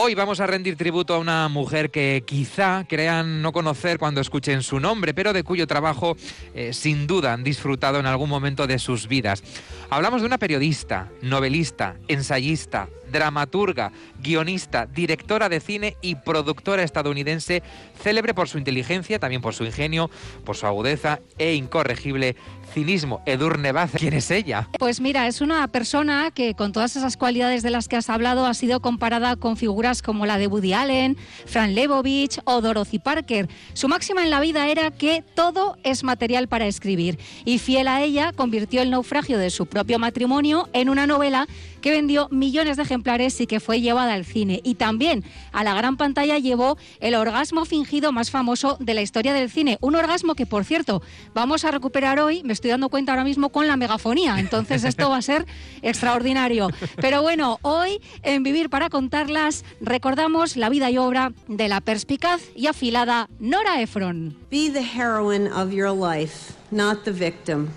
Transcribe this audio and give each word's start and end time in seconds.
Hoy 0.00 0.14
vamos 0.14 0.38
a 0.38 0.46
rendir 0.46 0.76
tributo 0.76 1.12
a 1.12 1.18
una 1.18 1.48
mujer 1.48 1.90
que 1.90 2.22
quizá 2.24 2.86
crean 2.88 3.42
no 3.42 3.50
conocer 3.50 3.98
cuando 3.98 4.20
escuchen 4.20 4.62
su 4.62 4.78
nombre, 4.78 5.12
pero 5.12 5.32
de 5.32 5.42
cuyo 5.42 5.66
trabajo 5.66 6.16
eh, 6.54 6.72
sin 6.72 7.08
duda 7.08 7.32
han 7.32 7.42
disfrutado 7.42 7.98
en 7.98 8.06
algún 8.06 8.30
momento 8.30 8.68
de 8.68 8.78
sus 8.78 9.08
vidas. 9.08 9.42
Hablamos 9.90 10.20
de 10.20 10.28
una 10.28 10.38
periodista, 10.38 11.10
novelista, 11.20 11.96
ensayista, 12.06 12.88
dramaturga, 13.10 13.90
guionista, 14.22 14.86
directora 14.86 15.48
de 15.48 15.58
cine 15.58 15.96
y 16.00 16.14
productora 16.14 16.84
estadounidense, 16.84 17.64
célebre 18.00 18.34
por 18.34 18.48
su 18.48 18.58
inteligencia, 18.58 19.18
también 19.18 19.42
por 19.42 19.54
su 19.54 19.64
ingenio, 19.64 20.10
por 20.44 20.56
su 20.56 20.66
agudeza 20.66 21.18
e 21.38 21.54
incorregible 21.54 22.36
cinismo. 22.72 23.20
Edurne 23.26 23.72
Baz, 23.72 23.92
¿quién 23.96 24.14
es 24.14 24.30
ella? 24.30 24.68
Pues 24.78 25.00
mira, 25.00 25.26
es 25.26 25.40
una 25.40 25.66
persona 25.68 26.30
que 26.30 26.54
con 26.54 26.72
todas 26.72 26.96
esas 26.96 27.16
cualidades 27.16 27.62
de 27.62 27.70
las 27.70 27.88
que 27.88 27.96
has 27.96 28.10
hablado 28.10 28.46
ha 28.46 28.54
sido 28.54 28.80
comparada 28.80 29.36
con 29.36 29.56
figuras 29.56 30.02
como 30.02 30.26
la 30.26 30.38
de 30.38 30.46
Woody 30.46 30.72
Allen, 30.72 31.16
Fran 31.46 31.74
Lebowitz 31.74 32.40
o 32.44 32.60
Dorothy 32.60 32.98
Parker. 32.98 33.48
Su 33.72 33.88
máxima 33.88 34.22
en 34.22 34.30
la 34.30 34.40
vida 34.40 34.68
era 34.68 34.90
que 34.90 35.24
todo 35.34 35.76
es 35.82 36.04
material 36.04 36.48
para 36.48 36.66
escribir 36.66 37.18
y 37.44 37.58
fiel 37.58 37.88
a 37.88 38.02
ella 38.02 38.32
convirtió 38.32 38.82
el 38.82 38.90
naufragio 38.90 39.38
de 39.38 39.50
su 39.50 39.66
propio 39.66 39.98
matrimonio 39.98 40.68
en 40.72 40.88
una 40.88 41.06
novela 41.06 41.46
que 41.80 41.90
vendió 41.90 42.28
millones 42.30 42.76
de 42.76 42.82
ejemplares 42.82 43.40
y 43.40 43.46
que 43.46 43.60
fue 43.60 43.80
llevada 43.80 44.14
al 44.14 44.24
cine. 44.24 44.60
Y 44.64 44.74
también 44.74 45.24
a 45.52 45.64
la 45.64 45.74
gran 45.74 45.96
pantalla 45.96 46.38
llevó 46.38 46.78
el 47.00 47.14
orgasmo 47.14 47.64
fingido 47.64 48.12
más 48.12 48.30
famoso 48.30 48.76
de 48.80 48.94
la 48.94 49.02
historia 49.02 49.32
del 49.32 49.50
cine. 49.50 49.78
Un 49.80 49.94
orgasmo 49.94 50.34
que, 50.34 50.46
por 50.46 50.64
cierto, 50.64 51.02
vamos 51.34 51.64
a 51.64 51.70
recuperar 51.70 52.20
hoy, 52.20 52.42
me 52.44 52.52
estoy 52.52 52.70
dando 52.70 52.88
cuenta 52.88 53.12
ahora 53.12 53.24
mismo 53.24 53.50
con 53.50 53.66
la 53.66 53.76
megafonía. 53.76 54.38
Entonces 54.38 54.84
esto 54.84 55.10
va 55.10 55.18
a 55.18 55.22
ser 55.22 55.46
extraordinario. 55.82 56.68
Pero 56.96 57.22
bueno, 57.22 57.58
hoy 57.62 58.00
en 58.22 58.42
Vivir 58.42 58.70
para 58.70 58.88
contarlas 58.88 59.64
recordamos 59.80 60.56
la 60.56 60.68
vida 60.68 60.90
y 60.90 60.98
obra 60.98 61.32
de 61.48 61.68
la 61.68 61.80
perspicaz 61.80 62.40
y 62.54 62.66
afilada 62.66 63.28
Nora 63.38 63.80
Ephron. 63.80 64.36
Be 64.50 64.70
the 64.70 64.82
heroine 64.82 65.48
of 65.52 65.72
your 65.72 65.90
life, 65.90 66.54
not 66.70 67.04
the 67.04 67.12
victim. 67.12 67.68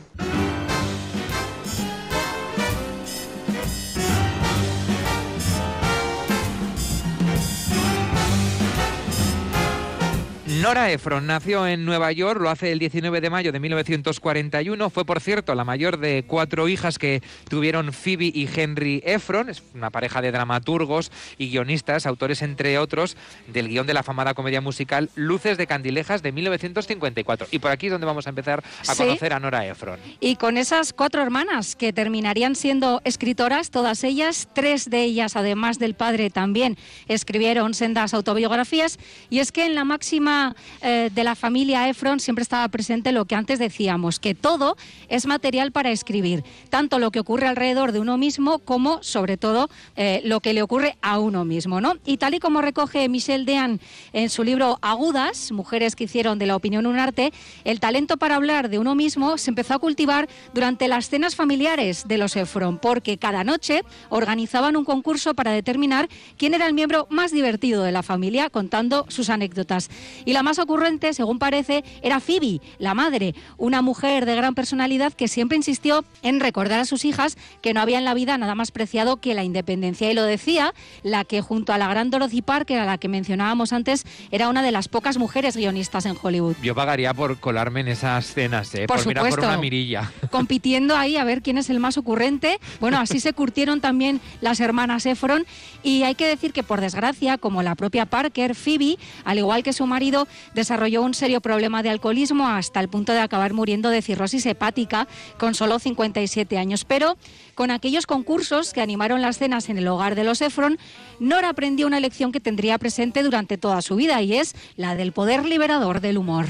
Nora 10.62 10.92
Ephron 10.92 11.26
nació 11.26 11.66
en 11.66 11.86
Nueva 11.86 12.12
York, 12.12 12.40
lo 12.40 12.48
hace 12.48 12.72
el 12.72 12.78
19 12.78 13.20
de 13.20 13.32
mayo 13.32 13.52
de 13.52 13.60
1941. 13.60 14.92
Fue, 14.92 15.06
por 15.06 15.20
cierto, 15.20 15.56
la 15.56 15.64
mayor 15.64 15.98
de 15.98 16.24
cuatro 16.28 16.68
hijas 16.68 17.00
que 17.00 17.24
tuvieron 17.50 17.92
Phoebe 17.92 18.26
y 18.26 18.48
Henry 18.56 19.02
Ephron. 19.04 19.50
Es 19.50 19.64
una 19.74 19.90
pareja 19.90 20.22
de 20.22 20.32
dramaturgos 20.32 21.12
y 21.40 21.50
guionistas, 21.50 22.06
autores, 22.06 22.44
entre 22.44 22.78
otros, 22.78 23.18
del 23.48 23.70
guion 23.70 23.88
de 23.88 23.96
la 23.96 24.04
famada 24.04 24.36
comedia 24.36 24.62
musical 24.62 25.10
Luces 25.16 25.58
de 25.58 25.66
Candilejas 25.66 26.22
de 26.22 26.32
1954. 26.32 27.48
Y 27.50 27.58
por 27.58 27.72
aquí 27.72 27.88
es 27.88 27.94
donde 27.94 28.06
vamos 28.06 28.28
a 28.28 28.30
empezar 28.30 28.64
a 28.88 28.96
conocer 28.96 29.34
a 29.34 29.40
Nora 29.40 29.66
Ephron. 29.66 30.00
Y 30.20 30.36
con 30.36 30.58
esas 30.58 30.94
cuatro 30.94 31.24
hermanas 31.24 31.76
que 31.76 31.92
terminarían 31.92 32.56
siendo 32.56 33.02
escritoras, 33.04 33.72
todas 33.72 34.04
ellas, 34.04 34.48
tres 34.54 34.92
de 34.92 35.02
ellas, 35.02 35.36
además 35.36 35.80
del 35.80 35.96
padre, 35.96 36.30
también 36.30 36.78
escribieron 37.08 37.74
sendas 37.74 38.14
autobiografías. 38.14 39.00
Y 39.32 39.40
es 39.40 39.52
que 39.52 39.66
en 39.66 39.74
la 39.74 39.86
máxima 39.86 40.51
eh, 40.82 41.10
de 41.14 41.24
la 41.24 41.36
familia 41.36 41.90
Efron 41.90 42.20
siempre 42.20 42.44
estaba 42.44 42.68
presente 42.68 43.12
lo 43.12 43.26
que 43.26 43.36
antes 43.36 43.60
decíamos, 43.60 44.20
que 44.20 44.36
todo 44.36 44.78
es 45.10 45.26
material 45.26 45.72
para 45.72 45.92
escribir, 45.92 46.44
tanto 46.70 47.00
lo 47.00 47.12
que 47.12 47.20
ocurre 47.20 47.48
alrededor 47.48 47.92
de 47.92 48.00
uno 48.00 48.18
mismo 48.18 48.60
como, 48.60 49.04
sobre 49.04 49.38
todo, 49.38 49.70
eh, 49.96 50.22
lo 50.24 50.40
que 50.40 50.54
le 50.54 50.62
ocurre 50.62 50.98
a 51.02 51.20
uno 51.20 51.46
mismo. 51.46 51.82
¿no? 51.82 51.94
Y 52.06 52.18
tal 52.18 52.34
y 52.34 52.40
como 52.40 52.62
recoge 52.62 53.08
Michelle 53.10 53.46
Dean 53.46 53.80
en 54.14 54.30
su 54.30 54.44
libro 54.44 54.80
Agudas, 54.82 55.52
Mujeres 55.52 55.96
que 55.96 56.06
hicieron 56.06 56.40
de 56.40 56.46
la 56.46 56.56
opinión 56.56 56.86
un 56.86 57.00
arte, 57.00 57.32
el 57.64 57.80
talento 57.80 58.18
para 58.18 58.36
hablar 58.36 58.70
de 58.70 58.80
uno 58.80 58.96
mismo 58.96 59.38
se 59.38 59.52
empezó 59.52 59.74
a 59.74 59.80
cultivar 59.80 60.28
durante 60.54 60.88
las 60.88 61.10
cenas 61.10 61.36
familiares 61.36 62.08
de 62.08 62.18
los 62.18 62.36
Efron, 62.36 62.78
porque 62.78 63.18
cada 63.18 63.44
noche 63.44 63.84
organizaban 64.10 64.76
un 64.76 64.86
concurso 64.86 65.34
para 65.34 65.52
determinar 65.52 66.10
quién 66.38 66.54
era 66.54 66.68
el 66.68 66.74
miembro 66.74 67.08
más 67.10 67.32
divertido 67.32 67.84
de 67.84 67.92
la 67.92 68.04
familia, 68.04 68.50
contando 68.50 69.06
sus 69.10 69.30
anécdotas. 69.30 69.90
Y 70.26 70.34
la 70.34 70.41
más 70.44 70.60
ocurrente, 70.60 71.14
según 71.14 71.40
parece, 71.40 71.84
era 72.02 72.20
Phoebe, 72.20 72.62
la 72.80 72.94
madre, 72.94 73.36
una 73.58 73.82
mujer 73.82 74.26
de 74.26 74.36
gran 74.36 74.56
personalidad 74.56 75.14
que 75.14 75.28
siempre 75.28 75.58
insistió 75.58 76.04
en 76.24 76.40
recordar 76.40 76.80
a 76.80 76.86
sus 76.86 77.06
hijas 77.06 77.38
que 77.62 77.74
no 77.74 77.82
había 77.82 77.98
en 77.98 78.06
la 78.06 78.14
vida 78.14 78.38
nada 78.38 78.56
más 78.56 78.72
preciado 78.72 79.18
que 79.18 79.34
la 79.34 79.44
independencia. 79.44 80.10
Y 80.12 80.14
lo 80.14 80.24
decía 80.24 80.74
la 81.04 81.24
que 81.24 81.42
junto 81.42 81.74
a 81.74 81.78
la 81.78 81.88
gran 81.88 82.10
Dorothy 82.10 82.42
Parker, 82.42 82.80
a 82.80 82.86
la 82.86 82.98
que 82.98 83.08
mencionábamos 83.08 83.74
antes, 83.74 84.06
era 84.32 84.50
una 84.50 84.62
de 84.62 84.72
las 84.72 84.88
pocas 84.88 85.18
mujeres 85.18 85.56
guionistas 85.56 86.06
en 86.06 86.16
Hollywood. 86.22 86.56
Yo 86.62 86.76
pagaría 86.76 87.14
por 87.14 87.40
colarme 87.40 87.82
en 87.82 87.90
esas 87.90 88.30
escenas, 88.30 88.74
¿eh? 88.76 88.88
por, 88.88 88.98
por 88.98 89.08
mirar 89.08 89.30
por 89.30 89.40
una 89.40 89.58
mirilla. 89.58 90.12
Compitiendo 90.32 90.96
ahí 90.96 91.18
a 91.18 91.24
ver 91.24 91.42
quién 91.42 91.58
es 91.58 91.70
el 91.70 91.80
más 91.80 91.98
ocurrente. 91.98 92.60
Bueno, 92.80 93.00
así 93.00 93.20
se 93.20 93.34
curtieron 93.34 93.82
también 93.82 94.22
las 94.42 94.60
hermanas 94.60 95.06
Efron. 95.06 95.46
Y 95.84 96.04
hay 96.04 96.16
que 96.16 96.28
decir 96.28 96.54
que, 96.54 96.64
por 96.64 96.82
desgracia, 96.82 97.38
como 97.38 97.64
la 97.64 97.76
propia 97.76 98.06
Parker, 98.06 98.56
Phoebe, 98.56 98.98
al 99.26 99.38
igual 99.38 99.64
que 99.64 99.74
su 99.74 99.86
marido, 99.88 100.28
desarrolló 100.54 101.02
un 101.02 101.14
serio 101.14 101.42
problema 101.42 101.84
de 101.84 101.90
alcoholismo 101.90 102.48
hasta 102.48 102.80
el 102.80 102.90
punto 102.90 103.14
de 103.14 103.20
acabar 103.20 103.54
muriendo 103.54 103.90
de 103.90 104.02
cirrosis 104.02 104.46
hepática 104.46 105.08
con 105.38 105.56
solo 105.56 105.80
57 105.80 106.58
años. 106.58 106.86
Pero 106.86 107.18
con 107.56 107.72
aquellos 107.72 108.06
concursos 108.06 108.74
que 108.74 108.82
animaron 108.82 109.22
las 109.22 109.38
cenas 109.38 109.70
en 109.70 109.78
el 109.78 109.88
hogar 109.88 110.16
de 110.16 110.24
los 110.24 110.42
Efron, 110.42 110.78
Nora 111.20 111.50
aprendió 111.50 111.88
una 111.88 112.00
lección 112.00 112.32
que 112.32 112.40
tendría 112.40 112.78
presente 112.78 113.24
durante 113.24 113.58
toda 113.58 113.82
su 113.82 113.96
vida 113.96 114.22
y 114.22 114.36
es 114.36 114.56
la 114.76 114.96
del 114.96 115.12
poder 115.12 115.46
liberador 115.46 116.02
del 116.02 116.18
humor. 116.18 116.48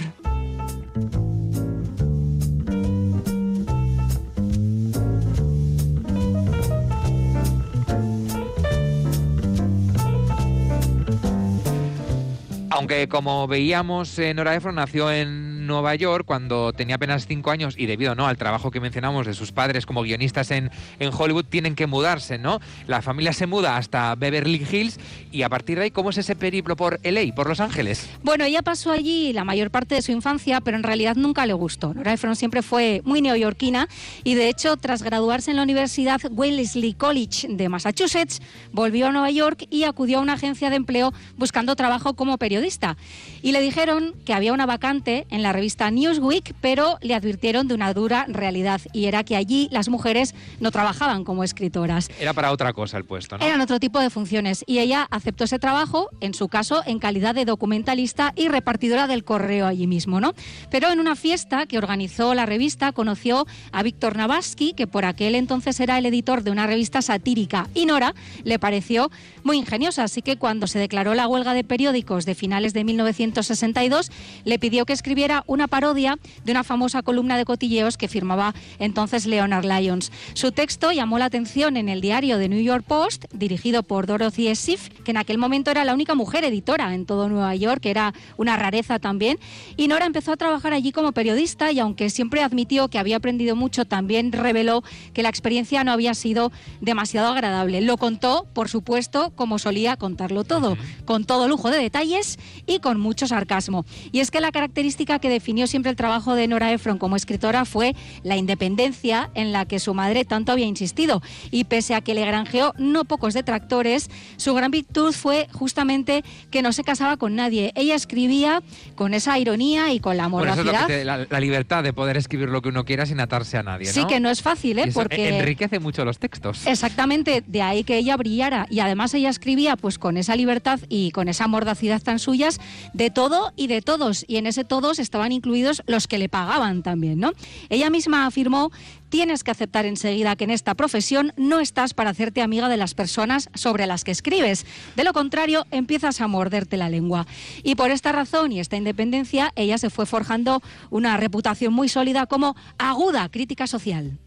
Aunque 12.73 13.09
como 13.09 13.47
veíamos, 13.47 14.17
Nora 14.33 14.55
Ephron 14.55 14.75
nació 14.75 15.11
en 15.11 15.50
Nueva 15.71 15.95
York 15.95 16.25
cuando 16.25 16.73
tenía 16.73 16.95
apenas 16.95 17.25
cinco 17.25 17.49
años 17.49 17.75
y 17.77 17.85
debido 17.85 18.13
¿no? 18.13 18.27
al 18.27 18.37
trabajo 18.37 18.71
que 18.71 18.79
mencionamos 18.79 19.25
de 19.25 19.33
sus 19.33 19.51
padres 19.51 19.85
como 19.85 20.03
guionistas 20.03 20.51
en, 20.51 20.69
en 20.99 21.11
Hollywood, 21.13 21.45
tienen 21.45 21.75
que 21.75 21.87
mudarse, 21.87 22.37
¿no? 22.37 22.59
La 22.87 23.01
familia 23.01 23.33
se 23.33 23.47
muda 23.47 23.77
hasta 23.77 24.13
Beverly 24.15 24.65
Hills 24.69 24.99
y 25.31 25.43
a 25.43 25.49
partir 25.49 25.77
de 25.77 25.85
ahí, 25.85 25.91
¿cómo 25.91 26.09
es 26.09 26.17
ese 26.17 26.35
periplo 26.35 26.75
por 26.75 26.99
LA, 27.03 27.33
por 27.35 27.47
Los 27.47 27.59
Ángeles? 27.59 28.09
Bueno, 28.21 28.43
ella 28.43 28.61
pasó 28.61 28.91
allí 28.91 29.33
la 29.33 29.43
mayor 29.43 29.71
parte 29.71 29.95
de 29.95 30.01
su 30.01 30.11
infancia, 30.11 30.61
pero 30.61 30.77
en 30.77 30.83
realidad 30.83 31.15
nunca 31.15 31.45
le 31.45 31.53
gustó. 31.53 31.93
Nora 31.93 32.13
Ephron 32.13 32.35
siempre 32.35 32.61
fue 32.61 33.01
muy 33.05 33.21
neoyorquina 33.21 33.87
y 34.23 34.35
de 34.35 34.49
hecho, 34.49 34.77
tras 34.77 35.03
graduarse 35.03 35.51
en 35.51 35.57
la 35.57 35.63
Universidad 35.63 36.19
Wellesley 36.29 36.93
College 36.93 37.47
de 37.49 37.69
Massachusetts, 37.69 38.41
volvió 38.71 39.07
a 39.07 39.11
Nueva 39.11 39.31
York 39.31 39.65
y 39.69 39.83
acudió 39.83 40.19
a 40.19 40.21
una 40.21 40.33
agencia 40.33 40.69
de 40.69 40.75
empleo 40.75 41.13
buscando 41.37 41.75
trabajo 41.75 42.13
como 42.16 42.37
periodista. 42.37 42.97
Y 43.41 43.51
le 43.51 43.61
dijeron 43.61 44.13
que 44.25 44.34
había 44.34 44.53
una 44.53 44.66
vacante 44.66 45.25
en 45.29 45.43
la 45.43 45.53
revista 45.61 45.91
Newsweek, 45.91 46.55
pero 46.59 46.97
le 47.02 47.13
advirtieron 47.13 47.67
de 47.67 47.75
una 47.75 47.93
dura 47.93 48.25
realidad 48.28 48.81
y 48.93 49.05
era 49.05 49.23
que 49.23 49.35
allí 49.35 49.67
las 49.69 49.90
mujeres 49.90 50.34
no 50.59 50.72
trabajaban 50.72 51.23
como 51.23 51.43
escritoras. 51.43 52.09
Era 52.19 52.34
para 52.34 52.52
otra 52.52 52.73
cosa 52.73 52.97
el 52.97 53.05
puesto, 53.05 53.37
¿no? 53.37 53.46
Eran 53.46 53.61
otro 53.61 53.79
tipo 53.79 53.99
de 53.99 54.09
funciones 54.09 54.63
y 54.66 54.79
ella 54.79 55.08
aceptó 55.11 55.43
ese 55.43 55.59
trabajo, 55.59 56.09
en 56.19 56.34
su 56.34 56.47
caso, 56.47 56.81
en 56.87 56.97
calidad 56.97 57.35
de 57.35 57.46
documentalista 57.46 58.34
y 58.35 58.47
repartidora 58.47 59.05
del 59.05 59.23
correo 59.23 59.67
allí 59.67 59.85
mismo, 59.85 60.19
¿no? 60.19 60.34
Pero 60.72 60.90
en 60.90 60.99
una 60.99 61.16
fiesta 61.16 61.67
que 61.67 61.78
organizó 61.78 62.34
la 62.34 62.47
revista 62.47 62.91
conoció 62.91 63.46
a 63.72 63.84
Víctor 63.84 64.16
Navaski, 64.16 64.73
que 64.73 64.87
por 64.87 65.05
aquel 65.05 65.35
entonces 65.35 65.79
era 65.79 65.99
el 65.99 66.08
editor 66.08 66.41
de 66.41 66.49
una 66.49 66.66
revista 66.66 67.03
satírica 67.03 67.67
y 67.75 67.85
Nora 67.85 68.16
le 68.43 68.58
pareció 68.58 69.11
muy 69.43 69.58
ingeniosa, 69.58 70.05
así 70.05 70.23
que 70.23 70.37
cuando 70.37 70.66
se 70.66 70.79
declaró 70.79 71.13
la 71.13 71.28
huelga 71.28 71.53
de 71.53 71.63
periódicos 71.63 72.25
de 72.25 72.34
finales 72.34 72.73
de 72.73 72.84
1962 72.84 74.11
le 74.43 74.58
pidió 74.58 74.87
que 74.87 74.93
escribiera 74.93 75.41
era 75.41 75.43
una 75.47 75.67
parodia 75.67 76.17
de 76.43 76.52
una 76.52 76.64
famosa 76.64 77.02
columna 77.02 77.38
de 77.38 77.46
cotilleos 77.46 77.97
que 77.97 78.08
firmaba 78.08 78.53
entonces 78.79 79.26
Leonard 79.26 79.66
Lyons. 79.66 80.11
Su 80.34 80.52
texto 80.52 80.91
llamó 80.91 81.20
la 81.20 81.26
atención 81.26 81.78
en 81.78 81.90
el 81.90 82.02
diario 82.02 82.38
The 82.38 82.49
New 82.49 82.61
York 82.61 82.85
Post, 82.88 83.26
dirigido 83.34 83.84
por 83.84 84.05
Dorothy 84.05 84.53
Schiff, 84.55 84.90
que 85.03 85.11
en 85.11 85.17
aquel 85.17 85.38
momento 85.38 85.72
era 85.72 85.85
la 85.85 85.93
única 85.93 86.16
mujer 86.16 86.43
editora 86.43 86.93
en 86.93 87.05
todo 87.05 87.29
Nueva 87.29 87.55
York, 87.55 87.82
que 87.82 87.91
era 87.91 88.14
una 88.38 88.58
rareza 88.58 88.99
también. 88.99 89.40
Y 89.78 89.88
Nora 89.88 90.05
empezó 90.05 90.32
a 90.34 90.38
trabajar 90.38 90.73
allí 90.73 90.91
como 90.91 91.11
periodista 91.11 91.72
y 91.72 91.79
aunque 91.79 92.09
siempre 92.09 92.44
admitió 92.44 92.87
que 92.90 92.99
había 92.99 93.17
aprendido 93.17 93.55
mucho, 93.55 93.85
también 93.85 94.32
reveló 94.32 94.84
que 95.14 95.23
la 95.23 95.29
experiencia 95.29 95.84
no 95.84 95.91
había 95.91 96.14
sido 96.14 96.52
demasiado 96.82 97.29
agradable. 97.29 97.82
Lo 97.82 97.97
contó, 97.97 98.47
por 98.53 98.70
supuesto, 98.70 99.32
como 99.35 99.59
solía 99.59 99.97
contarlo 99.97 100.44
todo, 100.44 100.78
con 101.05 101.26
todo 101.26 101.47
lujo 101.47 101.72
de 101.72 101.79
detalles 101.79 102.37
y 102.66 102.79
con 102.79 102.99
mucho 102.99 103.28
sarcasmo. 103.28 103.85
Y 104.11 104.20
es 104.20 104.32
que 104.32 104.41
la 104.41 104.52
característica 104.52 105.20
que 105.20 105.29
definió 105.31 105.67
siempre 105.67 105.89
el 105.89 105.95
trabajo 105.95 106.35
de 106.35 106.47
Nora 106.47 106.72
Ephron 106.72 106.97
como 106.97 107.16
escritora 107.16 107.66
fue 107.66 107.95
la 108.23 108.37
independencia 108.37 109.29
en 109.33 109.51
la 109.51 109.66
que 109.66 109.79
su 109.79 109.93
madre 109.93 110.25
tanto 110.25 110.51
había 110.51 110.66
insistido. 110.66 111.22
Y 111.49 111.63
pese 111.63 111.95
a 111.95 112.01
que 112.01 112.13
le 112.13 112.25
granjeó 112.25 112.73
no 112.78 113.05
pocos 113.05 113.33
detractores, 113.33 114.09
su 114.37 114.53
gran 114.53 114.72
virtud 114.72 115.13
fue 115.13 115.47
justamente 115.51 116.23
que 116.49 116.61
no 116.61 116.72
se 116.73 116.83
casaba 116.83 117.17
con 117.17 117.35
nadie. 117.35 117.72
Ella 117.75 117.95
escribía 117.95 118.61
con 118.95 119.13
esa 119.13 119.37
ironía 119.39 119.93
y 119.93 119.99
con 119.99 120.17
la 120.17 120.29
moralidad. 120.29 120.89
la, 121.03 121.39
libertad 121.39 121.84
de 121.84 121.91
poder 121.91 122.17
escribir 122.17 122.49
lo 122.49 122.61
que 122.61 122.69
uno 122.69 122.85
quiera 122.85 123.05
sin 123.05 123.19
atarse 123.19 123.57
a 123.57 123.63
nadie. 123.63 123.87
Sí, 123.87 124.05
que 124.05 124.19
no 124.19 124.29
es 124.29 124.41
fácil, 124.41 124.77
¿eh? 124.77 124.91
Porque 124.93 125.29
enriquece 125.29 125.79
mucho 125.79 126.05
los 126.05 126.19
textos. 126.19 126.67
Exactamente, 126.67 127.43
de 127.45 127.61
ahí 127.61 127.84
que 127.84 127.97
ella 127.97 128.16
brillara. 128.17 128.67
Y 128.69 128.79
además 128.79 129.13
ella 129.13 129.29
escribía 129.29 129.75
pues 129.75 129.97
con 129.97 130.17
esa 130.17 130.35
libertad 130.35 130.79
y 130.87 131.11
con 131.11 131.27
esa 131.29 131.47
mordacidad 131.47 132.01
tan 132.01 132.19
suyas 132.19 132.59
de 132.93 133.09
todo 133.09 133.53
y 133.55 133.67
de 133.67 133.81
todos. 133.81 134.25
Y 134.27 134.37
en 134.37 134.45
ese 134.45 134.63
todos 134.63 134.99
estaban 135.22 135.34
incluidos 135.34 135.84
los 135.85 136.08
que 136.08 136.18
le 136.18 136.29
pagaban 136.29 136.82
también, 136.82 137.20
¿no? 137.20 137.34
Ella 137.70 137.91
misma 137.91 138.26
afirmó 138.26 138.72
tienes 139.09 139.44
que 139.44 139.52
aceptar 139.52 139.85
enseguida 139.85 140.35
que 140.35 140.46
en 140.46 140.50
esta 140.50 140.73
profesión 140.73 141.32
no 141.38 141.59
estás 141.59 141.94
para 141.94 142.09
hacerte 142.09 142.41
amiga 142.41 142.70
de 142.70 142.78
las 142.78 142.96
personas 142.96 143.50
sobre 143.53 143.85
las 143.85 144.03
que 144.03 144.09
escribes. 144.09 144.66
De 144.96 145.03
lo 145.03 145.14
contrario, 145.14 145.68
empiezas 145.70 146.22
a 146.22 146.28
morderte 146.28 146.76
la 146.76 146.90
lengua. 146.90 147.28
Y 147.62 147.76
por 147.76 147.91
esta 147.91 148.12
razón 148.12 148.52
y 148.52 148.59
esta 148.59 148.78
independencia, 148.78 149.52
ella 149.56 149.78
se 149.78 149.91
fue 149.91 150.08
forjando 150.08 150.64
una 150.90 151.18
reputación 151.18 151.72
muy 151.72 151.88
sólida 151.88 152.26
como 152.26 152.56
aguda 152.79 153.29
crítica 153.29 153.68
social. 153.68 154.18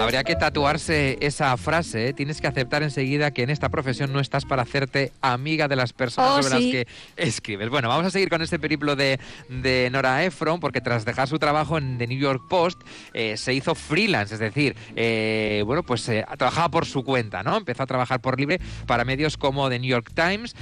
Habría 0.00 0.24
que 0.24 0.36
tatuarse 0.36 1.18
esa 1.20 1.56
frase. 1.56 2.08
¿eh? 2.08 2.12
Tienes 2.12 2.40
que 2.40 2.46
aceptar 2.46 2.82
enseguida 2.82 3.30
que 3.30 3.42
en 3.42 3.50
esta 3.50 3.68
profesión 3.68 4.12
no 4.12 4.20
estás 4.20 4.44
para 4.44 4.62
hacerte 4.62 5.12
amiga 5.20 5.68
de 5.68 5.76
las 5.76 5.92
personas 5.92 6.30
oh, 6.30 6.42
sobre 6.42 6.54
las 6.54 6.72
que 6.72 6.86
escribes. 7.16 7.68
Bueno, 7.68 7.88
vamos 7.88 8.06
a 8.06 8.10
seguir 8.10 8.28
con 8.28 8.42
este 8.42 8.58
periplo 8.58 8.96
de, 8.96 9.18
Nora 9.92 10.24
Ephron, 10.24 10.58
porque 10.58 10.80
tras 10.80 11.04
dejar 11.04 11.28
su 11.28 11.38
trabajo 11.38 11.78
en 11.78 11.98
The 11.98 12.06
New 12.06 12.18
York 12.18 12.42
Post, 12.48 12.80
eh, 13.12 13.36
se 13.36 13.52
hizo 13.52 13.74
freelance, 13.74 14.34
es 14.34 14.40
decir, 14.40 14.74
eh, 14.96 15.62
bueno, 15.66 15.82
pues 15.82 16.10
trabajaba 16.38 16.70
por 16.70 16.86
su 16.86 17.04
cuenta, 17.04 17.42
¿no? 17.42 17.56
Empezó 17.56 17.82
a 17.82 17.86
trabajar 17.86 18.20
por 18.20 18.38
libre 18.38 18.60
para 18.86 19.04
medios 19.04 19.36
como 19.36 19.68
The 19.68 19.78
New 19.78 19.90
York 19.90 20.12
Times, 20.14 20.54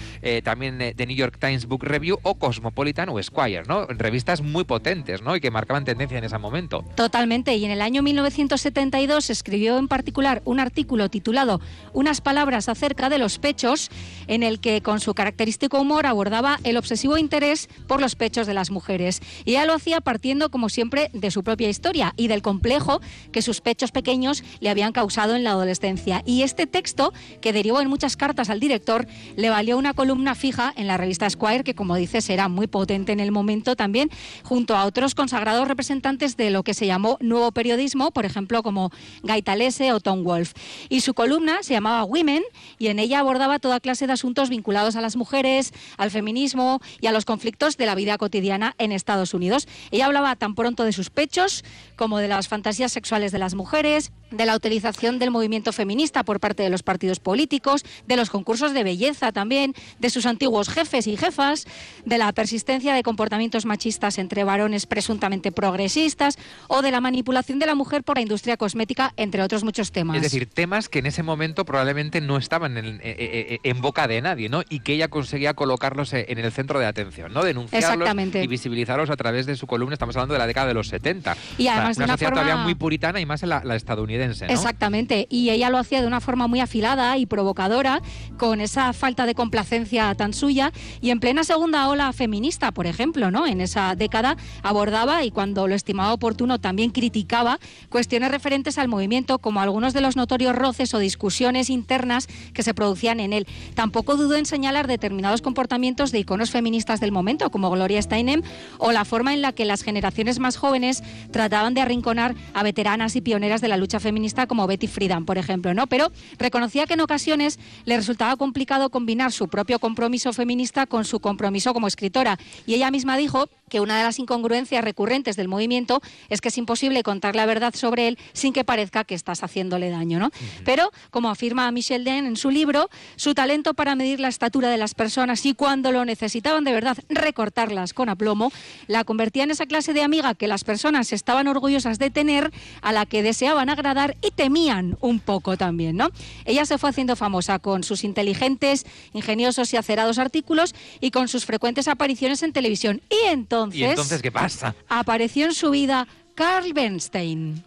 también 0.42 0.78
The 0.96 1.06
New 1.06 1.16
York 1.16 1.38
Times 1.38 1.66
Book 1.66 1.84
Review 1.84 2.18
o 2.22 2.34
Cosmopolitan 2.34 3.08
o 3.08 3.18
Esquire, 3.18 3.62
¿no? 3.66 3.86
Revistas 3.86 4.42
muy 4.42 4.64
potentes, 4.64 5.22
¿no? 5.22 5.36
Y 5.36 5.40
que 5.40 5.50
marcaban 5.50 5.84
tendencia 5.84 6.18
en 6.18 6.24
ese 6.24 6.38
momento. 6.38 6.84
Totalmente. 6.94 7.54
Y 7.54 7.64
en 7.64 7.70
el 7.70 7.80
año 7.80 8.02
1972 8.02 9.27
escribió 9.30 9.78
en 9.78 9.88
particular 9.88 10.42
un 10.44 10.60
artículo 10.60 11.08
titulado 11.08 11.60
Unas 11.92 12.20
palabras 12.20 12.68
acerca 12.68 13.08
de 13.08 13.18
los 13.18 13.38
pechos, 13.38 13.90
en 14.26 14.42
el 14.42 14.60
que 14.60 14.82
con 14.82 15.00
su 15.00 15.14
característico 15.14 15.80
humor 15.80 16.06
abordaba 16.06 16.58
el 16.64 16.76
obsesivo 16.76 17.18
interés 17.18 17.68
por 17.86 18.00
los 18.00 18.16
pechos 18.16 18.46
de 18.46 18.54
las 18.54 18.70
mujeres. 18.70 19.20
Y 19.44 19.52
ella 19.52 19.66
lo 19.66 19.74
hacía 19.74 20.00
partiendo, 20.00 20.50
como 20.50 20.68
siempre, 20.68 21.10
de 21.12 21.30
su 21.30 21.42
propia 21.42 21.68
historia 21.68 22.14
y 22.16 22.28
del 22.28 22.42
complejo 22.42 23.00
que 23.32 23.42
sus 23.42 23.60
pechos 23.60 23.92
pequeños 23.92 24.44
le 24.60 24.70
habían 24.70 24.92
causado 24.92 25.36
en 25.36 25.44
la 25.44 25.50
adolescencia. 25.50 26.22
Y 26.26 26.42
este 26.42 26.66
texto, 26.66 27.12
que 27.40 27.52
derivó 27.52 27.80
en 27.80 27.88
muchas 27.88 28.16
cartas 28.16 28.50
al 28.50 28.60
director, 28.60 29.06
le 29.36 29.50
valió 29.50 29.78
una 29.78 29.94
columna 29.94 30.34
fija 30.34 30.72
en 30.76 30.86
la 30.86 30.96
revista 30.96 31.28
Squire, 31.28 31.64
que 31.64 31.74
como 31.74 31.96
dices 31.96 32.28
era 32.30 32.48
muy 32.48 32.66
potente 32.66 33.12
en 33.12 33.20
el 33.20 33.32
momento 33.32 33.76
también, 33.76 34.10
junto 34.42 34.76
a 34.76 34.84
otros 34.84 35.14
consagrados 35.14 35.68
representantes 35.68 36.36
de 36.36 36.50
lo 36.50 36.62
que 36.62 36.74
se 36.74 36.86
llamó 36.86 37.18
nuevo 37.20 37.52
periodismo, 37.52 38.10
por 38.10 38.24
ejemplo, 38.24 38.62
como 38.62 38.90
Gaitalese 39.22 39.92
o 39.92 40.00
Tom 40.00 40.24
Wolf. 40.24 40.52
Y 40.88 41.00
su 41.00 41.14
columna 41.14 41.62
se 41.62 41.74
llamaba 41.74 42.04
Women 42.04 42.42
y 42.78 42.88
en 42.88 42.98
ella 42.98 43.20
abordaba 43.20 43.58
toda 43.58 43.80
clase 43.80 44.06
de 44.06 44.12
asuntos 44.12 44.48
vinculados 44.48 44.96
a 44.96 45.00
las 45.00 45.16
mujeres, 45.16 45.72
al 45.96 46.10
feminismo 46.10 46.80
y 47.00 47.06
a 47.06 47.12
los 47.12 47.24
conflictos 47.24 47.76
de 47.76 47.86
la 47.86 47.94
vida 47.94 48.18
cotidiana 48.18 48.74
en 48.78 48.92
Estados 48.92 49.34
Unidos. 49.34 49.68
Ella 49.90 50.06
hablaba 50.06 50.36
tan 50.36 50.54
pronto 50.54 50.84
de 50.84 50.92
sus 50.92 51.10
pechos 51.10 51.64
como 51.96 52.18
de 52.18 52.28
las 52.28 52.48
fantasías 52.48 52.92
sexuales 52.92 53.32
de 53.32 53.38
las 53.38 53.54
mujeres, 53.54 54.12
de 54.30 54.46
la 54.46 54.56
utilización 54.56 55.18
del 55.18 55.30
movimiento 55.30 55.72
feminista 55.72 56.22
por 56.22 56.40
parte 56.40 56.62
de 56.62 56.70
los 56.70 56.82
partidos 56.82 57.20
políticos, 57.20 57.84
de 58.06 58.16
los 58.16 58.30
concursos 58.30 58.74
de 58.74 58.84
belleza 58.84 59.32
también, 59.32 59.74
de 59.98 60.10
sus 60.10 60.26
antiguos 60.26 60.68
jefes 60.68 61.06
y 61.06 61.16
jefas, 61.16 61.66
de 62.04 62.18
la 62.18 62.32
persistencia 62.32 62.94
de 62.94 63.02
comportamientos 63.02 63.64
machistas 63.64 64.18
entre 64.18 64.44
varones 64.44 64.86
presuntamente 64.86 65.52
progresistas 65.52 66.38
o 66.68 66.82
de 66.82 66.90
la 66.90 67.00
manipulación 67.00 67.58
de 67.58 67.66
la 67.66 67.74
mujer 67.74 68.02
por 68.02 68.16
la 68.16 68.22
industria 68.22 68.56
cosmética, 68.56 69.12
entre 69.16 69.42
otros 69.42 69.64
muchos 69.64 69.92
temas. 69.92 70.16
Es 70.16 70.22
decir, 70.22 70.46
temas 70.46 70.88
que 70.88 70.98
en 70.98 71.06
ese 71.06 71.22
momento 71.22 71.64
probablemente 71.64 72.20
no 72.20 72.36
estaban 72.36 72.76
en, 72.76 72.86
eh, 72.86 73.00
eh, 73.02 73.58
eh, 73.62 73.72
boca 73.78 74.08
de 74.08 74.20
nadie, 74.20 74.48
¿no? 74.48 74.62
Y 74.68 74.80
que 74.80 74.94
ella 74.94 75.08
conseguía 75.08 75.54
colocarlos 75.54 76.12
en 76.12 76.38
el 76.38 76.52
centro 76.52 76.78
de 76.78 76.86
atención, 76.86 77.32
¿no? 77.32 77.44
Denunciarlos 77.44 78.08
y 78.34 78.46
visibilizarlos 78.46 79.10
a 79.10 79.16
través 79.16 79.46
de 79.46 79.56
su 79.56 79.66
columna. 79.66 79.94
Estamos 79.94 80.16
hablando 80.16 80.34
de 80.34 80.38
la 80.38 80.46
década 80.46 80.66
de 80.66 80.74
los 80.74 80.88
70. 80.88 81.36
Y 81.58 81.68
además 81.68 81.96
una, 81.96 82.04
de 82.06 82.08
una 82.08 82.14
sociedad 82.14 82.32
todavía 82.32 82.56
muy 82.56 82.74
puritana 82.74 83.20
y 83.20 83.26
más 83.26 83.42
en 83.42 83.50
la, 83.50 83.62
la 83.64 83.76
estadounidense. 83.76 84.17
Exactamente, 84.52 85.26
y 85.30 85.50
ella 85.50 85.70
lo 85.70 85.78
hacía 85.78 86.00
de 86.00 86.06
una 86.06 86.20
forma 86.20 86.46
muy 86.46 86.60
afilada 86.60 87.16
y 87.16 87.26
provocadora, 87.26 88.02
con 88.36 88.60
esa 88.60 88.92
falta 88.92 89.26
de 89.26 89.34
complacencia 89.34 90.14
tan 90.14 90.32
suya, 90.32 90.72
y 91.00 91.10
en 91.10 91.20
plena 91.20 91.44
segunda 91.44 91.88
ola 91.88 92.12
feminista, 92.12 92.72
por 92.72 92.86
ejemplo, 92.86 93.30
¿no? 93.30 93.46
En 93.46 93.60
esa 93.60 93.94
década 93.94 94.36
abordaba 94.62 95.24
y 95.24 95.30
cuando 95.30 95.68
lo 95.68 95.74
estimaba 95.74 96.12
oportuno 96.12 96.58
también 96.58 96.90
criticaba 96.90 97.58
cuestiones 97.88 98.30
referentes 98.30 98.78
al 98.78 98.88
movimiento, 98.88 99.38
como 99.38 99.60
algunos 99.60 99.92
de 99.92 100.00
los 100.00 100.16
notorios 100.16 100.54
roces 100.54 100.92
o 100.94 100.98
discusiones 100.98 101.70
internas 101.70 102.26
que 102.52 102.62
se 102.62 102.74
producían 102.74 103.20
en 103.20 103.32
él. 103.32 103.46
Tampoco 103.74 104.16
dudó 104.16 104.36
en 104.36 104.46
señalar 104.46 104.86
determinados 104.86 105.42
comportamientos 105.42 106.12
de 106.12 106.20
iconos 106.20 106.50
feministas 106.50 107.00
del 107.00 107.12
momento, 107.12 107.50
como 107.50 107.70
Gloria 107.70 108.02
Steinem, 108.02 108.42
o 108.78 108.92
la 108.92 109.04
forma 109.04 109.34
en 109.34 109.42
la 109.42 109.52
que 109.52 109.64
las 109.64 109.82
generaciones 109.82 110.38
más 110.38 110.56
jóvenes 110.56 111.02
trataban 111.30 111.74
de 111.74 111.80
arrinconar 111.80 112.34
a 112.54 112.62
veteranas 112.62 113.16
y 113.16 113.20
pioneras 113.20 113.60
de 113.60 113.68
la 113.68 113.76
lucha 113.76 114.00
feminista 114.00 114.07
feminista 114.08 114.46
como 114.46 114.66
Betty 114.66 114.86
Friedan, 114.86 115.26
por 115.26 115.36
ejemplo, 115.36 115.74
¿no? 115.74 115.86
Pero 115.86 116.10
reconocía 116.38 116.86
que 116.86 116.94
en 116.94 117.02
ocasiones 117.02 117.58
le 117.84 117.94
resultaba 117.94 118.36
complicado 118.36 118.88
combinar 118.88 119.32
su 119.32 119.48
propio 119.48 119.78
compromiso 119.78 120.32
feminista 120.32 120.86
con 120.86 121.04
su 121.04 121.20
compromiso 121.20 121.74
como 121.74 121.86
escritora. 121.86 122.38
Y 122.66 122.72
ella 122.72 122.90
misma 122.90 123.18
dijo 123.18 123.50
que 123.68 123.80
una 123.80 123.98
de 123.98 124.04
las 124.04 124.18
incongruencias 124.18 124.84
recurrentes 124.84 125.36
del 125.36 125.48
movimiento 125.48 126.00
es 126.28 126.40
que 126.40 126.48
es 126.48 126.58
imposible 126.58 127.02
contar 127.02 127.36
la 127.36 127.46
verdad 127.46 127.74
sobre 127.74 128.08
él 128.08 128.18
sin 128.32 128.52
que 128.52 128.64
parezca 128.64 129.04
que 129.04 129.14
estás 129.14 129.42
haciéndole 129.42 129.90
daño, 129.90 130.18
¿no? 130.18 130.30
Pero, 130.64 130.90
como 131.10 131.30
afirma 131.30 131.70
Michelle 131.70 132.04
Den 132.04 132.26
en 132.26 132.36
su 132.36 132.50
libro, 132.50 132.88
su 133.16 133.34
talento 133.34 133.74
para 133.74 133.94
medir 133.94 134.20
la 134.20 134.28
estatura 134.28 134.70
de 134.70 134.76
las 134.76 134.94
personas 134.94 135.44
y 135.46 135.54
cuando 135.54 135.92
lo 135.92 136.04
necesitaban 136.04 136.64
de 136.64 136.72
verdad 136.72 136.98
recortarlas 137.08 137.92
con 137.92 138.08
aplomo, 138.08 138.52
la 138.86 139.04
convertía 139.04 139.44
en 139.44 139.50
esa 139.50 139.66
clase 139.66 139.92
de 139.92 140.02
amiga 140.02 140.34
que 140.34 140.48
las 140.48 140.64
personas 140.64 141.12
estaban 141.12 141.48
orgullosas 141.48 141.98
de 141.98 142.10
tener, 142.10 142.52
a 142.82 142.92
la 142.92 143.06
que 143.06 143.22
deseaban 143.22 143.68
agradar 143.68 144.16
y 144.22 144.30
temían 144.30 144.96
un 145.00 145.20
poco 145.20 145.56
también, 145.56 145.96
¿no? 145.96 146.10
Ella 146.44 146.64
se 146.66 146.78
fue 146.78 146.90
haciendo 146.90 147.16
famosa 147.16 147.58
con 147.58 147.84
sus 147.84 148.04
inteligentes, 148.04 148.86
ingeniosos 149.12 149.72
y 149.72 149.76
acerados 149.76 150.18
artículos 150.18 150.74
y 151.00 151.10
con 151.10 151.28
sus 151.28 151.44
frecuentes 151.44 151.88
apariciones 151.88 152.42
en 152.42 152.52
televisión. 152.52 153.02
Y 153.10 153.28
entonces... 153.28 153.57
¿Y 153.72 153.84
entonces 153.84 154.22
qué 154.22 154.30
pasa? 154.30 154.74
Apareció 154.88 155.46
en 155.46 155.54
su 155.54 155.70
vida 155.70 156.06
Carl 156.34 156.72
Bernstein. 156.72 157.64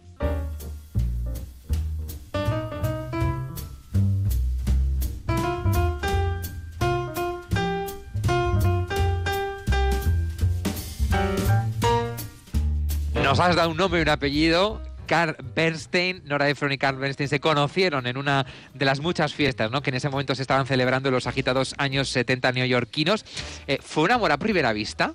Nos 13.22 13.40
has 13.40 13.56
dado 13.56 13.70
un 13.70 13.76
nombre 13.76 14.00
y 14.00 14.02
un 14.02 14.08
apellido 14.10 14.82
Carl 15.06 15.36
Bernstein, 15.54 16.22
Nora 16.24 16.48
Ephron 16.48 16.72
y 16.72 16.78
Carl 16.78 16.96
Bernstein 16.96 17.28
se 17.28 17.40
conocieron 17.40 18.06
en 18.06 18.16
una 18.16 18.46
de 18.72 18.84
las 18.84 19.00
muchas 19.00 19.34
fiestas 19.34 19.70
¿no? 19.70 19.82
que 19.82 19.90
en 19.90 19.96
ese 19.96 20.08
momento 20.08 20.34
se 20.34 20.42
estaban 20.42 20.66
celebrando 20.66 21.08
en 21.08 21.14
los 21.14 21.26
agitados 21.26 21.74
años 21.78 22.08
70 22.08 22.52
neoyorquinos. 22.52 23.24
Eh, 23.66 23.78
¿Fue 23.82 24.04
un 24.04 24.12
amor 24.12 24.32
a 24.32 24.38
primera 24.38 24.72
vista? 24.72 25.14